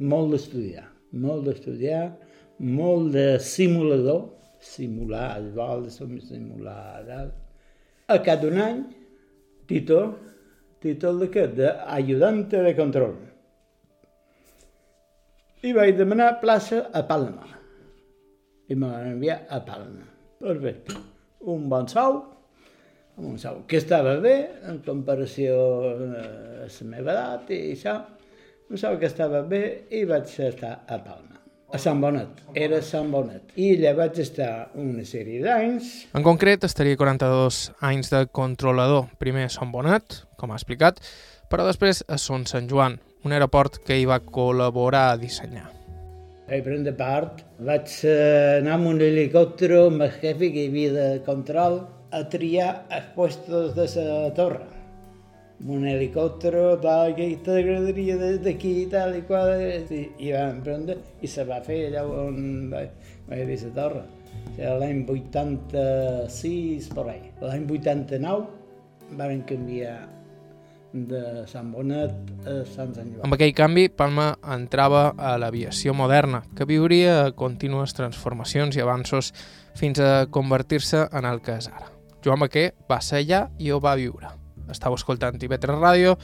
[0.00, 2.02] molt d'estudiar, molt d'estudiar,
[2.58, 4.24] molt de simulador,
[4.60, 7.28] simular, els vols simular.
[8.08, 8.82] A cada un any,
[9.68, 10.14] títol,
[10.82, 11.46] títol de què?
[11.58, 13.14] D'ajudante de control.
[15.66, 17.46] I vaig demanar plaça a Palma.
[18.68, 20.06] I me van enviar a Palma.
[20.38, 20.94] Perfecte.
[21.50, 22.20] Un bon sou,
[23.18, 24.36] un sou que estava bé
[24.70, 25.56] en comparació
[25.88, 27.98] a la meva edat i això.
[28.68, 29.62] Un sou que estava bé
[29.96, 31.37] i vaig estar a Palma
[31.72, 33.52] a Sant Bonet, era Sant Bonet.
[33.60, 35.90] I allà vaig estar una sèrie d'anys.
[36.16, 41.02] En concret, estaria 42 anys de controlador, primer a Sant Bonet, com ha explicat,
[41.52, 45.68] però després a Son Sant Joan, un aeroport que hi va col·laborar a dissenyar.
[46.48, 51.08] Vaig prendre part, vaig anar amb un helicòpter amb el jefe que hi havia de
[51.28, 54.77] control a triar els puestos de la torre
[55.66, 61.44] un helicòpter, tal, que t'agradaria d'aquí tal i qual, i, i vam prendre, i se
[61.48, 62.84] va fer allà on va,
[63.26, 64.04] va haver la torre.
[64.58, 67.32] L'any 86, per ahí.
[67.42, 69.98] L'any 89 van canviar
[70.92, 72.14] de Sant Bonet
[72.46, 73.26] a Sant Sant Joan.
[73.26, 79.32] Amb aquell canvi, Palma entrava a l'aviació moderna, que viuria contínues transformacions i avanços
[79.78, 81.92] fins a convertir-se en el que és ara.
[82.24, 84.37] Joan Baquer va ser allà i ho va viure.
[84.68, 86.14] Estau escoltant TV3 Ràdio,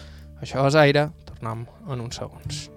[0.45, 2.74] això és Aire, tornem en uns segons.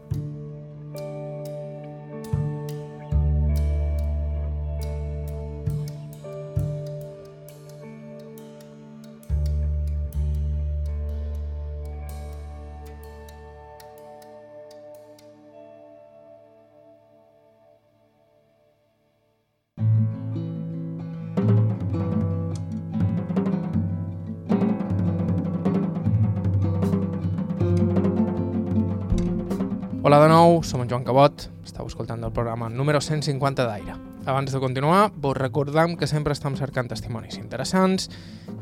[30.08, 31.36] Hola de nou, som en Joan Cabot,
[31.68, 33.92] estàu escoltant el programa número 150 d'Aire.
[34.24, 38.08] Abans de continuar, vos recordam que sempre estem cercant testimonis interessants,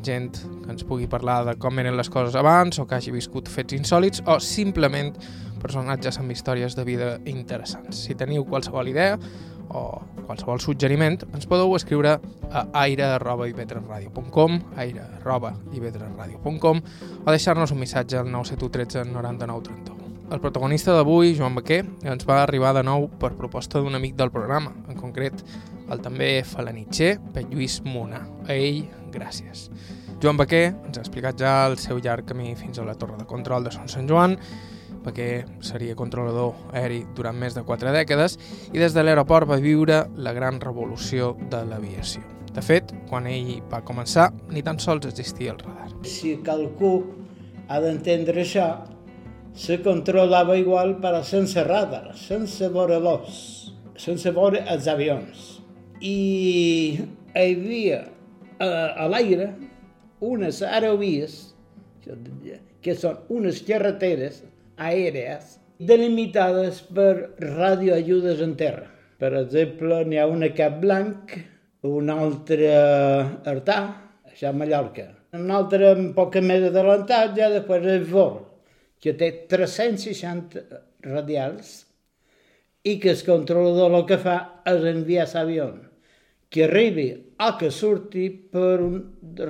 [0.02, 3.46] gent que ens pugui parlar de com eren les coses abans o que hagi viscut
[3.46, 5.14] fets insòlids o simplement
[5.62, 7.94] personatges amb històries de vida interessants.
[8.08, 9.14] Si teniu qualsevol idea
[9.70, 12.18] o qualsevol suggeriment, ens podeu escriure
[12.50, 16.82] a aire.ivetresradio.com aire.ivetresradio.com
[17.22, 20.05] o deixar-nos un missatge al 971 13 99 31.
[20.26, 24.32] El protagonista d'avui, Joan Baquer, ens va arribar de nou per proposta d'un amic del
[24.34, 25.44] programa, en concret
[25.86, 28.24] el també falanitxer Pet Lluís Muna.
[28.48, 28.80] A ell,
[29.14, 29.68] gràcies.
[30.22, 33.26] Joan Baquer ens ha explicat ja el seu llarg camí fins a la torre de
[33.30, 34.34] control de Son Sant Joan,
[35.06, 38.34] Baquer seria controlador aeri durant més de quatre dècades
[38.72, 42.24] i des de l'aeroport va viure la gran revolució de l'aviació.
[42.56, 45.92] De fet, quan ell va començar, ni tan sols existia el radar.
[46.02, 46.96] Si qualcú
[47.68, 48.95] ha d'entendre això,
[49.56, 55.46] se controlava igual però sense radar, sense veure l'os, sense veure els avions.
[56.04, 56.16] I
[57.00, 58.02] hi havia
[58.60, 58.68] a,
[59.00, 59.54] a l'aire
[60.20, 61.38] unes aerovies,
[62.84, 64.42] que són unes carreteres
[64.76, 68.90] aèries delimitades per radioajudes en terra.
[69.16, 71.32] Per exemple, n'hi ha una a Cap Blanc,
[71.88, 73.78] una altra a Artà,
[74.28, 75.08] això a Mallorca.
[75.36, 78.45] Una altra un poc més adelantat, ja després és Vor,
[79.02, 80.62] que té 360
[81.06, 81.74] radials
[82.86, 84.38] i que el controlador el que fa
[84.72, 85.68] és enviar l'avió
[86.48, 88.98] que arribi a que surti per un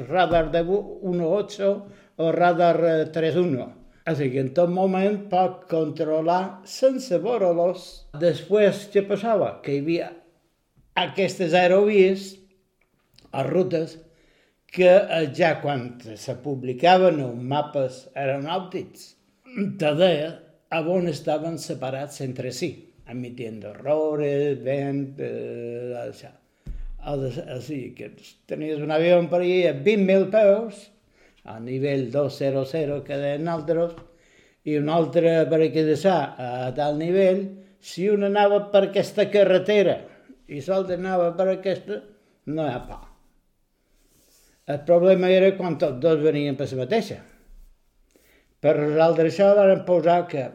[0.09, 1.69] radar de 1.8
[2.17, 2.79] o radar
[3.13, 3.67] 3.1.
[4.07, 7.85] Així que en tot moment pot controlar sense veure-los.
[8.23, 9.57] Després, què passava?
[9.63, 10.11] Que hi havia
[11.03, 12.33] aquestes aerovies
[13.35, 13.99] a rutes
[14.73, 14.93] que
[15.37, 19.16] ja quan se publicaven els mapes aeronàutics
[19.57, 20.33] te deia
[20.77, 22.69] on estaven separats entre si,
[23.09, 26.33] emitint errores, vent, eh, això.
[27.07, 28.11] Així que
[28.51, 30.83] tenies un avió per allà a 20.000 peus,
[31.45, 33.95] a nivell 200 que deien altres,
[34.67, 37.45] i un altre per aquí de sa, a tal nivell,
[37.81, 40.01] si un anava per aquesta carretera
[40.51, 42.01] i l'altre anava per aquesta,
[42.51, 42.99] no hi ha pa.
[44.67, 47.23] El problema era quan tots dos venien per la mateixa.
[48.67, 50.49] Per resoldre això van posar que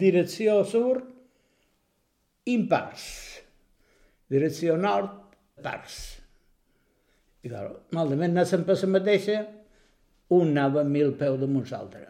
[0.00, 1.04] direcció sud,
[2.50, 3.02] impars.
[4.26, 5.12] Direcció nord,
[5.62, 5.98] pars.
[7.46, 9.36] I clar, malament anaven per la mateixa,
[10.34, 12.08] un anava mil peus damunt l'altre.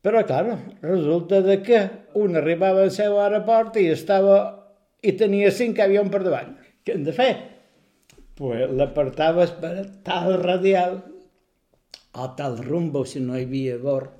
[0.00, 1.82] Però, clar, resulta de que
[2.22, 4.38] un arribava al seu aeroport i estava
[5.04, 6.54] i tenia cinc avions per davant.
[6.86, 7.34] Què hem de fer?
[8.40, 9.74] Pues l'apartaves per
[10.08, 11.02] tal radial
[12.16, 14.16] o tal rumbo, si no hi havia bord,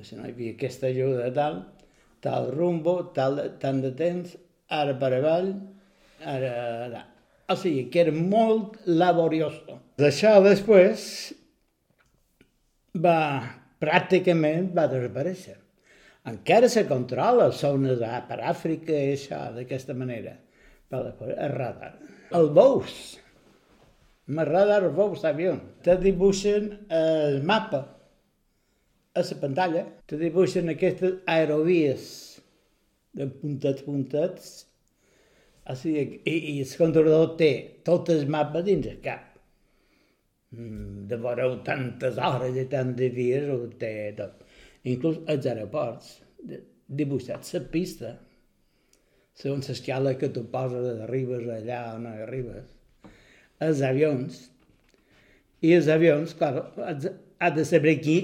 [0.00, 1.58] si no hi havia aquesta ajuda tal,
[2.24, 4.36] tal rumbo, tal, tant de temps,
[4.72, 5.54] ara per avall,
[6.24, 6.52] ara...
[6.88, 7.08] ara.
[7.52, 9.76] O sigui, que era molt laborioso.
[10.00, 11.02] D'això després
[13.04, 13.18] va,
[13.82, 15.58] pràcticament va desaparèixer.
[16.30, 20.36] Encara se controla zones per Àfrica i això, d'aquesta manera.
[20.88, 21.96] Però el radar.
[22.38, 22.94] El bous.
[24.30, 25.56] El radar, bous d'avió.
[25.82, 27.82] Te dibuixen el mapa
[29.14, 29.86] a la pantalla.
[30.06, 32.06] Te dibuixen aquestes aerovies
[33.18, 34.52] de puntets, puntets.
[35.78, 37.52] Sigui, i, i el controlador té
[37.86, 39.28] tot el mapa dins el cap
[40.52, 44.42] de veure tantes hores i tants dies ho té tot.
[44.84, 46.10] Inclús els aeroports,
[47.00, 48.12] dibuixats la pista,
[49.38, 52.66] segons l'escala que tu poses, arribes allà o no arribes,
[53.64, 54.42] els avions,
[55.62, 56.66] i els avions, clar,
[57.38, 58.18] ha de saber qui,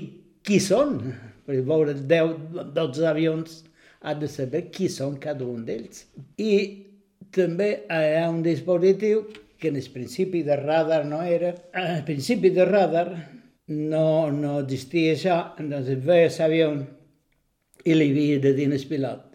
[0.45, 0.99] qui són,
[1.47, 2.37] per veure 10,
[2.77, 3.63] 12 avions,
[4.01, 6.05] ha de saber qui són cada un d'ells.
[6.39, 6.53] I
[7.35, 9.27] també hi ha un dispositiu
[9.59, 11.55] que en el principi de radar no era.
[11.75, 13.09] Al principi de radar
[13.69, 16.71] no, no existia això, entonces veia l'avió
[17.85, 19.29] i li havia de dir al pilot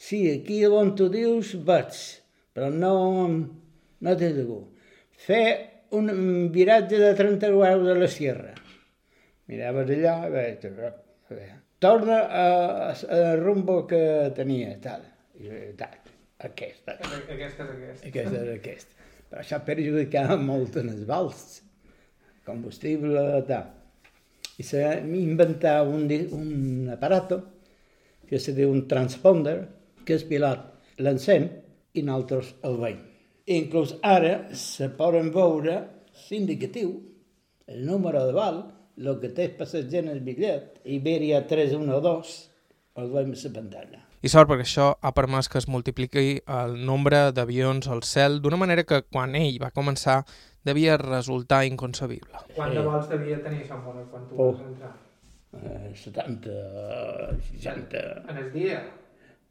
[0.00, 1.92] sí, aquí on tu dius vaig,
[2.56, 2.94] però no,
[4.00, 4.62] no té segur.
[5.26, 5.44] Fer
[5.92, 6.08] un
[6.54, 8.54] viratge de 30 graus a la sierra.
[9.50, 11.58] Miraves allà, a veure, a veure.
[11.82, 12.46] torna a,
[12.90, 14.00] a, a rumbo que
[14.36, 15.02] tenia, tal,
[15.40, 15.98] i tal,
[16.38, 16.96] aquesta.
[17.00, 18.08] Aquesta és aquesta.
[18.12, 21.60] Aquesta és aquesta però això perjudicava molt en els vals,
[22.46, 23.68] combustible, tal.
[24.58, 27.38] I s'ha inventat un, un aparato
[28.26, 29.56] que se diu un transponder,
[30.04, 31.46] que el pilot l'encén
[31.94, 33.06] i nosaltres el veiem.
[33.50, 35.78] Inclús ara se poden veure
[36.26, 36.92] l'indicatiu,
[37.70, 38.60] el número de val,
[38.98, 42.38] el que té el passatger en el bitllet, Iberia 312,
[43.00, 44.00] el veiem a la pantalla.
[44.20, 48.58] I sort perquè això ha permès que es multipliqui el nombre d'avions al cel d'una
[48.60, 50.18] manera que quan ell va començar
[50.68, 52.42] devia resultar inconcebible.
[52.56, 54.50] Quant de vols devia tenir Sant Bonet quan tu oh.
[54.52, 54.92] vas entrar?
[55.56, 56.58] Eh, 70,
[57.48, 58.04] 60...
[58.28, 58.82] En el dia?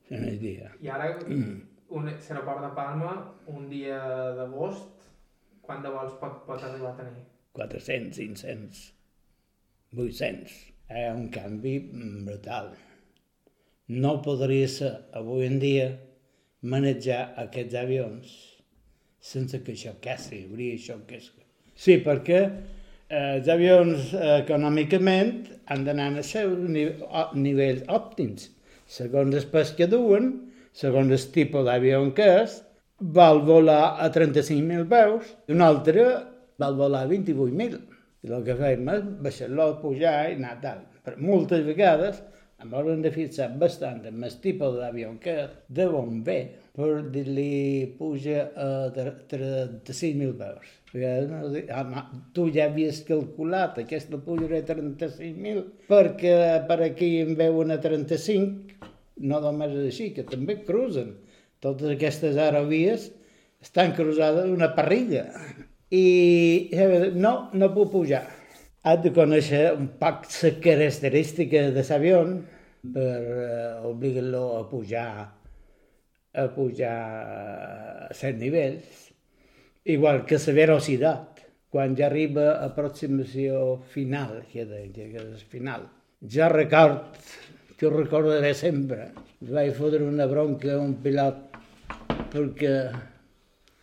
[0.09, 0.69] En el dia.
[0.85, 1.57] I ara, mm.
[1.89, 3.15] un, l'aeroport de Palma,
[3.49, 3.97] un dia
[4.37, 5.09] d'agost,
[5.65, 7.25] quant de vols pot, pot arribar a tenir?
[7.57, 8.85] 400, 500,
[9.95, 10.59] 800.
[10.89, 11.79] Hi ha un canvi
[12.27, 12.71] brutal
[13.89, 15.87] no podria ser avui en dia
[16.61, 18.33] manejar aquests avions
[19.19, 21.17] sense que això cassi, hauria això que
[21.79, 25.33] Sí, perquè eh, els avions eh, econòmicament
[25.65, 26.59] han d'anar a seus
[27.33, 28.49] nivells òptims.
[28.85, 30.31] Segons el pes que duen,
[30.73, 32.59] segons el tipus d'avió que és,
[32.99, 36.05] val volar a 35.000 peus i un altre
[36.59, 37.88] val volar a 28.000.
[38.23, 40.83] I el que fem és baixar-lo, pujar i anar tal.
[41.05, 42.19] Però moltes vegades
[42.59, 45.35] Em haurem de fixar bastant en el tipus d'avió que
[45.77, 46.39] de on ve
[46.75, 48.65] per dir-li puja a
[48.97, 50.73] 35.000 peus.
[50.89, 52.01] Perquè ah,
[52.35, 56.35] tu ja havies calculat aquesta pujarà a 35.000 perquè
[56.67, 58.91] per aquí en veuen a 35,
[59.31, 61.15] no només és així, que també cruzen.
[61.63, 63.07] Totes aquestes aerovies
[63.63, 65.29] estan cruzades d'una parrilla.
[65.91, 66.69] I
[67.15, 68.23] no, no puc pujar.
[68.85, 72.21] Has de conèixer un poc la característica de l'avió
[72.93, 75.09] per uh, obligar-lo a pujar
[76.39, 76.97] a pujar
[78.09, 79.09] a set nivells
[79.83, 85.87] igual que la velocitat, quan ja arriba a aproximació final, que és final.
[86.21, 87.17] Ja record,
[87.77, 89.09] que ho recordaré sempre,
[89.41, 91.57] vaig fotre una bronca a un pilot
[92.33, 92.73] perquè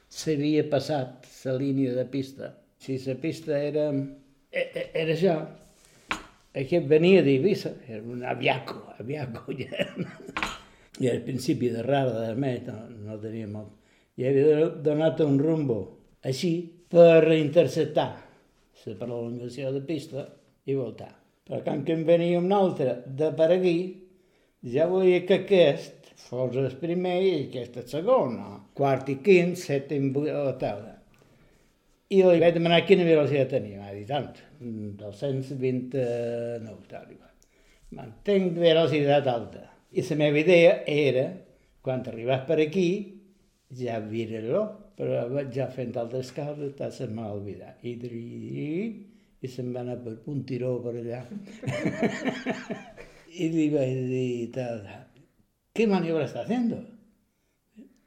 [0.08, 2.54] s'havia passat la línia de pista.
[2.78, 3.88] Si la pista era,
[4.50, 5.36] e, e, era això,
[6.56, 9.88] aquest venia d'Eivissa, era un aviaco, aviaco ja.
[11.00, 13.76] I al principi de rara de més no, no tenia molt
[14.16, 15.76] i havia donat un rumbo
[16.24, 16.54] així
[16.88, 18.08] per interceptar
[18.86, 20.22] la prolongació de pista
[20.70, 21.10] i voltar.
[21.46, 23.78] Però quan que en venia un altre de per aquí,
[24.62, 28.52] ja volia que aquest fos el primer i aquest el segon, no?
[28.78, 29.98] quart i quint, set i
[30.30, 30.95] a taula.
[32.06, 33.80] I li vaig demanar quina velocitat tenia.
[33.82, 37.16] M'ha dit tant, 229, tal i.
[37.96, 39.62] Mantenc velocitat alta.
[39.96, 41.32] I la meva idea era,
[41.82, 42.88] quan arribàs per aquí,
[43.74, 47.82] ja vira-lo, però ja fent altres coses se m'ha oblidat.
[47.82, 49.04] I, i,
[49.40, 51.24] i se'n va anar per un tiró per allà.
[53.42, 54.50] I li vaig dir,
[55.74, 56.84] ¿qué maniobra está haciendo?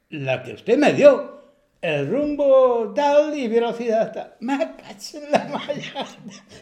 [0.09, 1.38] La que usted me dio.
[1.81, 4.33] El rumbo tal y velocidad tal.
[4.41, 6.05] Me cacho en la malla.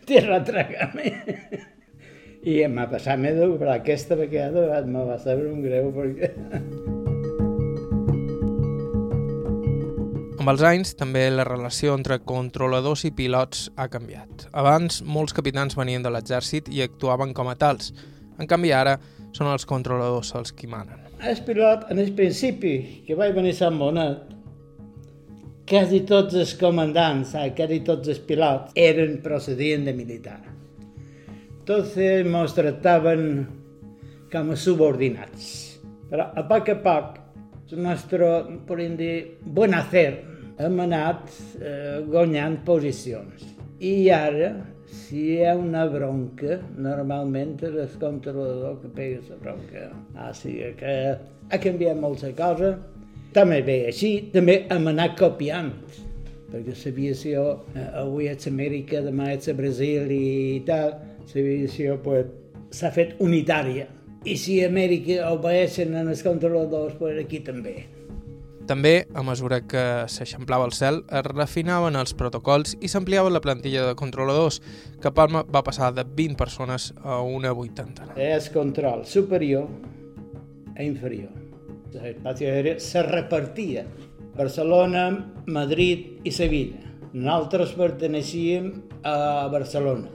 [0.06, 1.10] Tierra trágame.
[2.46, 6.30] I m'ha passat més però aquesta vegada me va saber un greu perquè...
[10.38, 14.46] Amb els anys, també la relació entre controladors i pilots ha canviat.
[14.54, 17.90] Abans, molts capitans venien de l'exèrcit i actuaven com a tals.
[18.38, 19.00] En canvi, ara
[19.34, 21.10] són els controladors els qui manen.
[21.26, 24.37] El pilot, en el principi, que vaig venir a Sant Bonet,
[25.68, 30.40] quasi tots els comandants, quasi tots els pilots, eren procedien de militar.
[31.68, 33.26] Tots ens tractaven
[34.32, 35.52] com a subordinats.
[36.08, 37.20] Però a poc a poc,
[37.68, 38.32] el nostre,
[38.68, 40.22] podríem dir, bon hacer,
[40.58, 41.28] hem anat
[41.60, 43.44] eh, guanyant posicions.
[43.84, 44.54] I ara,
[44.88, 49.90] si hi ha una bronca, normalment és el controlador que pega la bronca.
[50.16, 50.94] Ah, sí, que
[51.52, 52.78] ha canviat molta cosa.
[53.38, 55.68] També bé així, també hem anat copiant,
[56.50, 57.44] perquè l'aviació,
[57.76, 60.96] eh, avui és Amèrica, demà és Brasil i tal,
[61.36, 62.32] l'aviació pues,
[62.74, 63.86] s'ha fet unitària.
[64.26, 67.86] I si a Amèrica obeeixen els controladors, pues aquí també.
[68.68, 73.86] També, a mesura que s'eixamplava el cel, es refinaven els protocols i s'ampliava la plantilla
[73.86, 74.64] de controladors,
[75.00, 78.18] que Palma va passar de 20 persones a una vuitantena.
[78.18, 79.70] És control superior
[80.74, 81.47] i inferior.
[81.94, 83.86] L'espai aeri se repartia.
[84.38, 85.08] Barcelona,
[85.48, 86.84] Madrid i Sevilla.
[87.14, 88.70] Nosaltres perteneixíem
[89.08, 90.12] a Barcelona.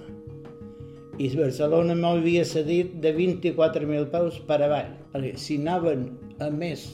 [1.18, 4.93] I Barcelona m'havia cedit de 24.000 peus per avall.
[5.37, 6.07] Si anaven
[6.41, 6.87] a més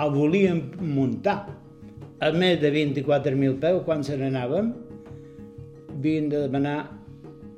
[0.00, 1.42] el volíem muntar
[2.22, 4.72] a més de 24.000 peus quan se n'anàvem,
[5.92, 6.78] havien de demanar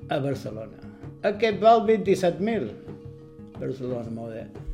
[0.08, 0.80] a Barcelona.
[1.24, 2.70] Aquest val 27.000.
[3.60, 4.73] Barcelona, molt bé.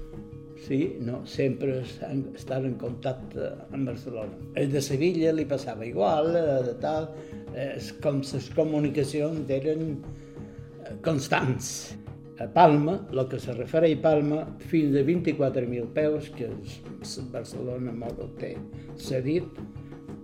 [0.60, 4.36] Sí, no, sempre estan en contacte amb Barcelona.
[4.60, 7.08] El de Sevilla li passava igual, eh, de tal,
[7.56, 11.96] és com les comunicacions eren eh, constants.
[12.40, 17.92] A Palma, el que se refereix a Palma, fins a 24.000 peus, que és Barcelona
[17.92, 18.54] molt té
[18.96, 19.60] cedit,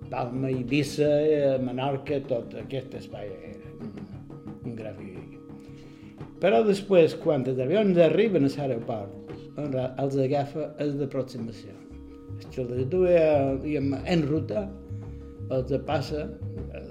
[0.08, 1.10] Palma, Eivissa,
[1.64, 3.92] Menorca, tot aquest espai era un,
[4.64, 5.36] un gràfic.
[6.40, 9.25] Però després, quan els avions arriben a l'aeroport,
[9.56, 11.74] els agafa els d'aproximació.
[12.36, 13.80] Els els duia
[14.12, 14.66] en ruta,
[15.50, 16.26] els passa,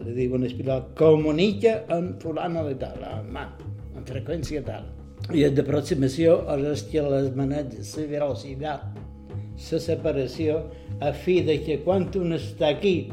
[0.05, 4.95] li diuen el pilot, comunica amb fulano de tal, amb freqüència tal
[5.33, 6.37] i de d'aproximació
[6.69, 8.97] és que les manetes, la velocitat,
[9.71, 10.59] la separació,
[11.01, 13.09] a fi de que quan un està aquí,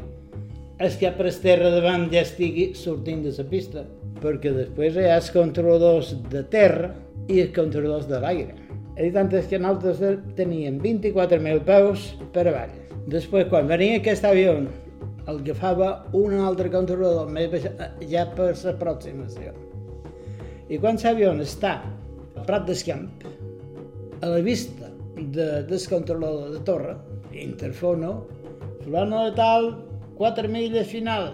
[0.77, 3.85] el que per terra davant ja estigui sortint de la pista,
[4.21, 6.93] perquè després hi ha els controladors de terra
[7.27, 8.62] i els controladors de l'aire.
[8.93, 12.73] I tant és que nosaltres teníem 24.000 peus per avall.
[13.09, 14.53] Després, quan venia aquest avió,
[15.23, 17.65] el agafava un altre controlador més
[18.11, 19.53] ja per l'aproximació.
[20.69, 21.79] I quan l'avió està
[22.43, 23.09] Prat d'Escamp,
[24.21, 26.95] a la vista de, del controlador de torre,
[27.33, 28.25] interfono,
[28.83, 29.69] fulano de tal,
[30.17, 31.33] 4 milles final,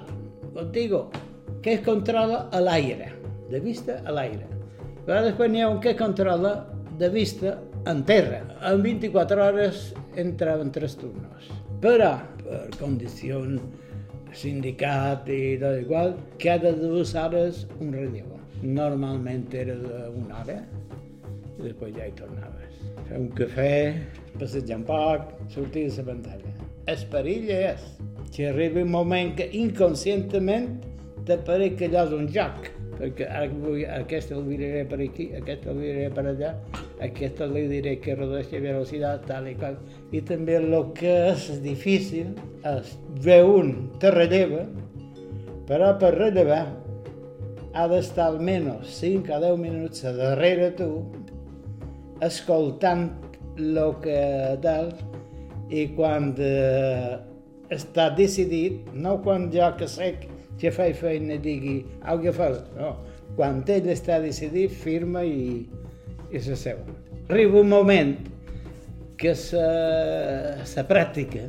[0.54, 1.10] contigo,
[1.62, 3.12] que es controla a l'aire,
[3.50, 4.46] de vista a l'aire.
[5.06, 6.54] Però després n'hi ha un que controla
[7.00, 8.44] de vista en terra.
[8.62, 11.48] En 24 hores entraven tres turnos.
[11.80, 13.62] Però, per condicions
[14.36, 18.44] sindicat i tot igual, cada dues hores un radiador.
[18.62, 22.82] Normalment era d'una hora i després ja hi tornaves.
[23.08, 23.76] Fer un cafè,
[24.36, 26.54] passejar un poc, sortir de la pantalla.
[26.90, 27.88] El perill és
[28.36, 30.70] que arriba un moment que inconscientment
[31.28, 32.70] t'apareix que allò és un joc,
[33.00, 36.52] aquesta el viraré per aquí, aquesta el viraré per allà,
[37.06, 39.78] aquesta li diré que rodeixi a velocitat, tal i qual.
[40.12, 42.34] I també el que és difícil
[42.68, 42.92] és
[43.24, 43.72] ve un,
[44.02, 44.66] te relleva,
[45.70, 46.66] però per rellevar
[47.78, 50.90] ha d'estar almenys 5 a 10 minuts a darrere tu,
[52.26, 53.08] escoltant
[53.60, 54.20] el que
[54.64, 54.92] tal,
[55.70, 57.20] i quan eh,
[57.70, 62.92] està decidit, no quan jo que sé que faig feina digui au que fas, no,
[63.38, 65.64] quan ell està decidit, firma i,
[66.32, 66.82] i se seu.
[67.30, 68.18] Arriba un moment
[69.20, 71.46] que la pràctica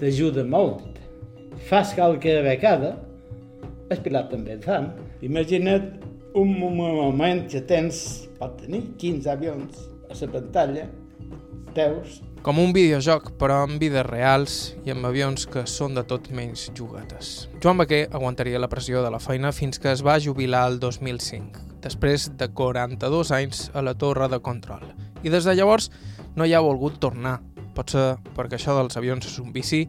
[0.00, 0.98] t'ajuda molt.
[1.68, 2.94] Fas qualque vegada,
[3.88, 4.90] el pilot també et fan.
[5.24, 5.88] Imagina't
[6.36, 10.86] un moment que tens, pot tenir 15 avions a la pantalla,
[11.76, 16.26] teus, com un videojoc, però amb vides reals i amb avions que són de tot
[16.36, 17.48] menys juguetes.
[17.64, 21.62] Joan Baquer aguantaria la pressió de la feina fins que es va jubilar el 2005,
[21.86, 24.84] després de 42 anys a la torre de control.
[25.24, 25.88] I des de llavors
[26.36, 27.38] no hi ha volgut tornar,
[27.72, 29.86] potser perquè això dels avions és un vici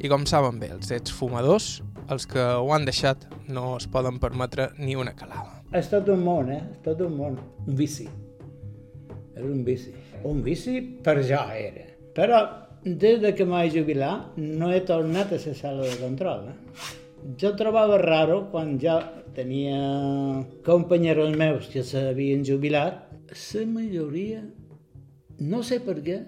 [0.00, 4.16] i com saben bé els ets fumadors, els que ho han deixat no es poden
[4.22, 5.60] permetre ni una calada.
[5.76, 6.62] És tot un món, eh?
[6.72, 7.36] És tot un món.
[7.66, 8.08] Un vici.
[9.36, 9.92] És un vici.
[10.24, 11.87] Un vici per jo era.
[12.18, 12.38] Però
[12.82, 16.48] des de que m'he jubilat no he tornat a la sala de control.
[16.50, 16.56] Eh?
[17.38, 18.98] Jo trobava raro quan ja
[19.36, 19.78] tenia
[20.66, 24.42] companyeros meus que s'havien jubilat, la majoria,
[25.38, 26.18] no sé per què,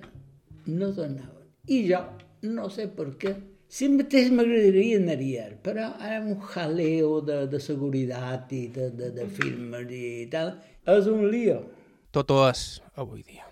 [0.67, 1.51] no tornaven.
[1.67, 2.05] I jo
[2.47, 3.35] no sé per què.
[3.71, 9.27] Si mateix m'agradaria anar però ara un jaleo de, de seguretat i de, de, de
[9.27, 10.55] firmes i tal,
[10.87, 11.63] és un lío.
[12.11, 13.50] Tot ho és avui dia.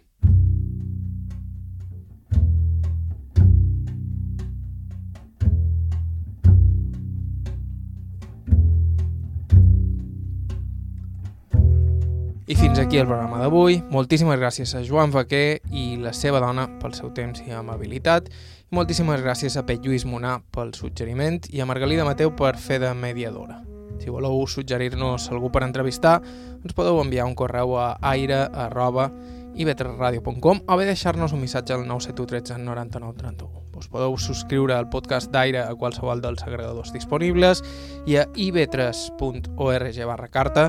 [12.49, 13.83] I fins aquí el programa d'avui.
[13.93, 18.33] Moltíssimes gràcies a Joan Vaquer i la seva dona pel seu temps i amabilitat.
[18.73, 22.89] Moltíssimes gràcies a Pet Lluís Monà pel suggeriment i a Margalida Mateu per fer de
[22.97, 23.61] mediadora.
[24.01, 26.25] Si voleu suggerir-nos algú per entrevistar,
[26.65, 32.65] ens podeu enviar un correu a aire.ivetresradio.com o bé deixar-nos un missatge al 971 13
[32.65, 33.68] 99 31.
[33.79, 37.63] Us podeu subscriure al podcast d'Aire a qualsevol dels agregadors disponibles
[38.11, 40.65] i a ib3.org barra carta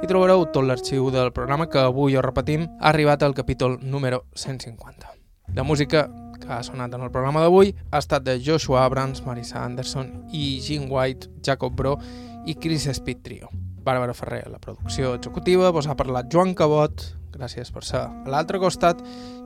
[0.00, 4.24] i trobareu tot l'arxiu del programa que avui, ho repetim, ha arribat al capítol número
[4.34, 5.12] 150.
[5.54, 6.08] La música
[6.40, 10.60] que ha sonat en el programa d'avui ha estat de Joshua Abrams, Marisa Anderson i
[10.64, 11.98] Jean White, Jacob Bro
[12.46, 13.52] i Chris Speed Trio.
[13.84, 17.04] Bàrbara Ferrer, la producció executiva, vos ha parlat Joan Cabot,
[17.34, 19.02] gràcies per ser a l'altre costat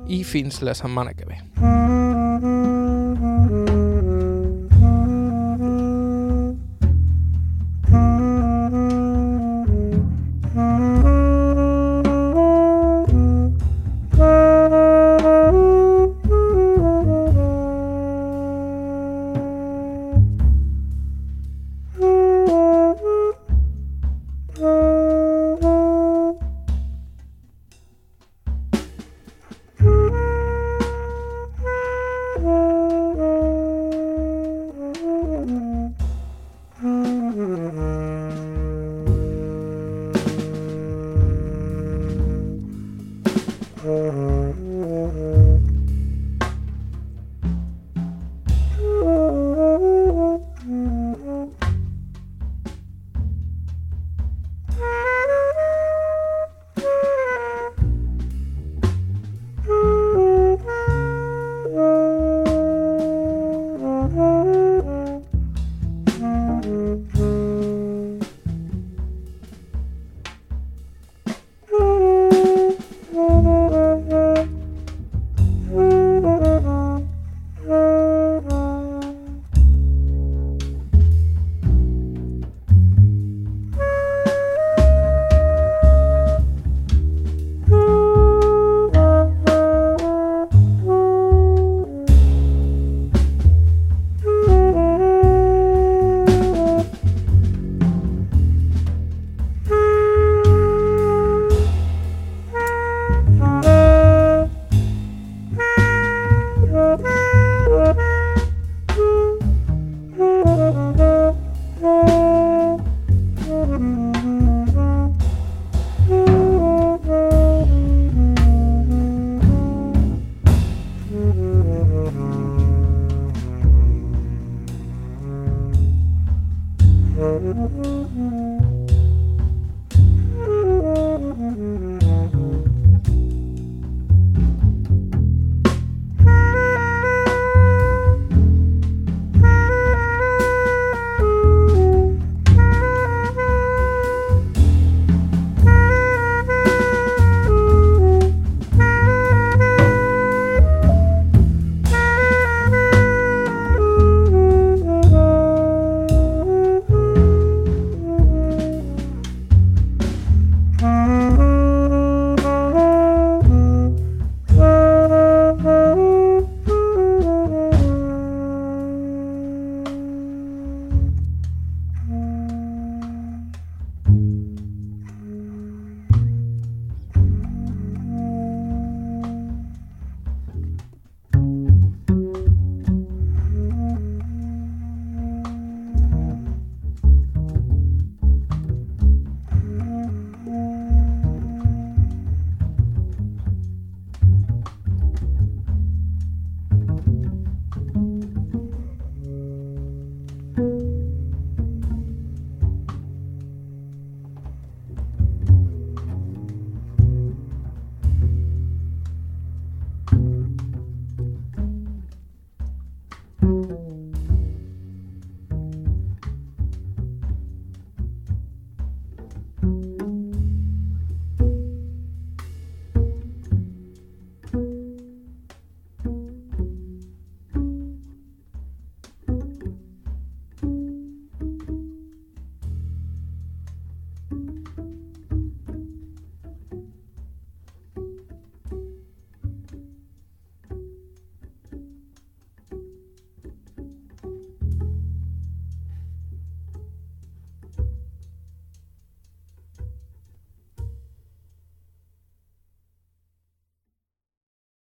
[0.06, 2.86] i fins la setmana que ve.
[3.20, 3.77] Mm-hmm.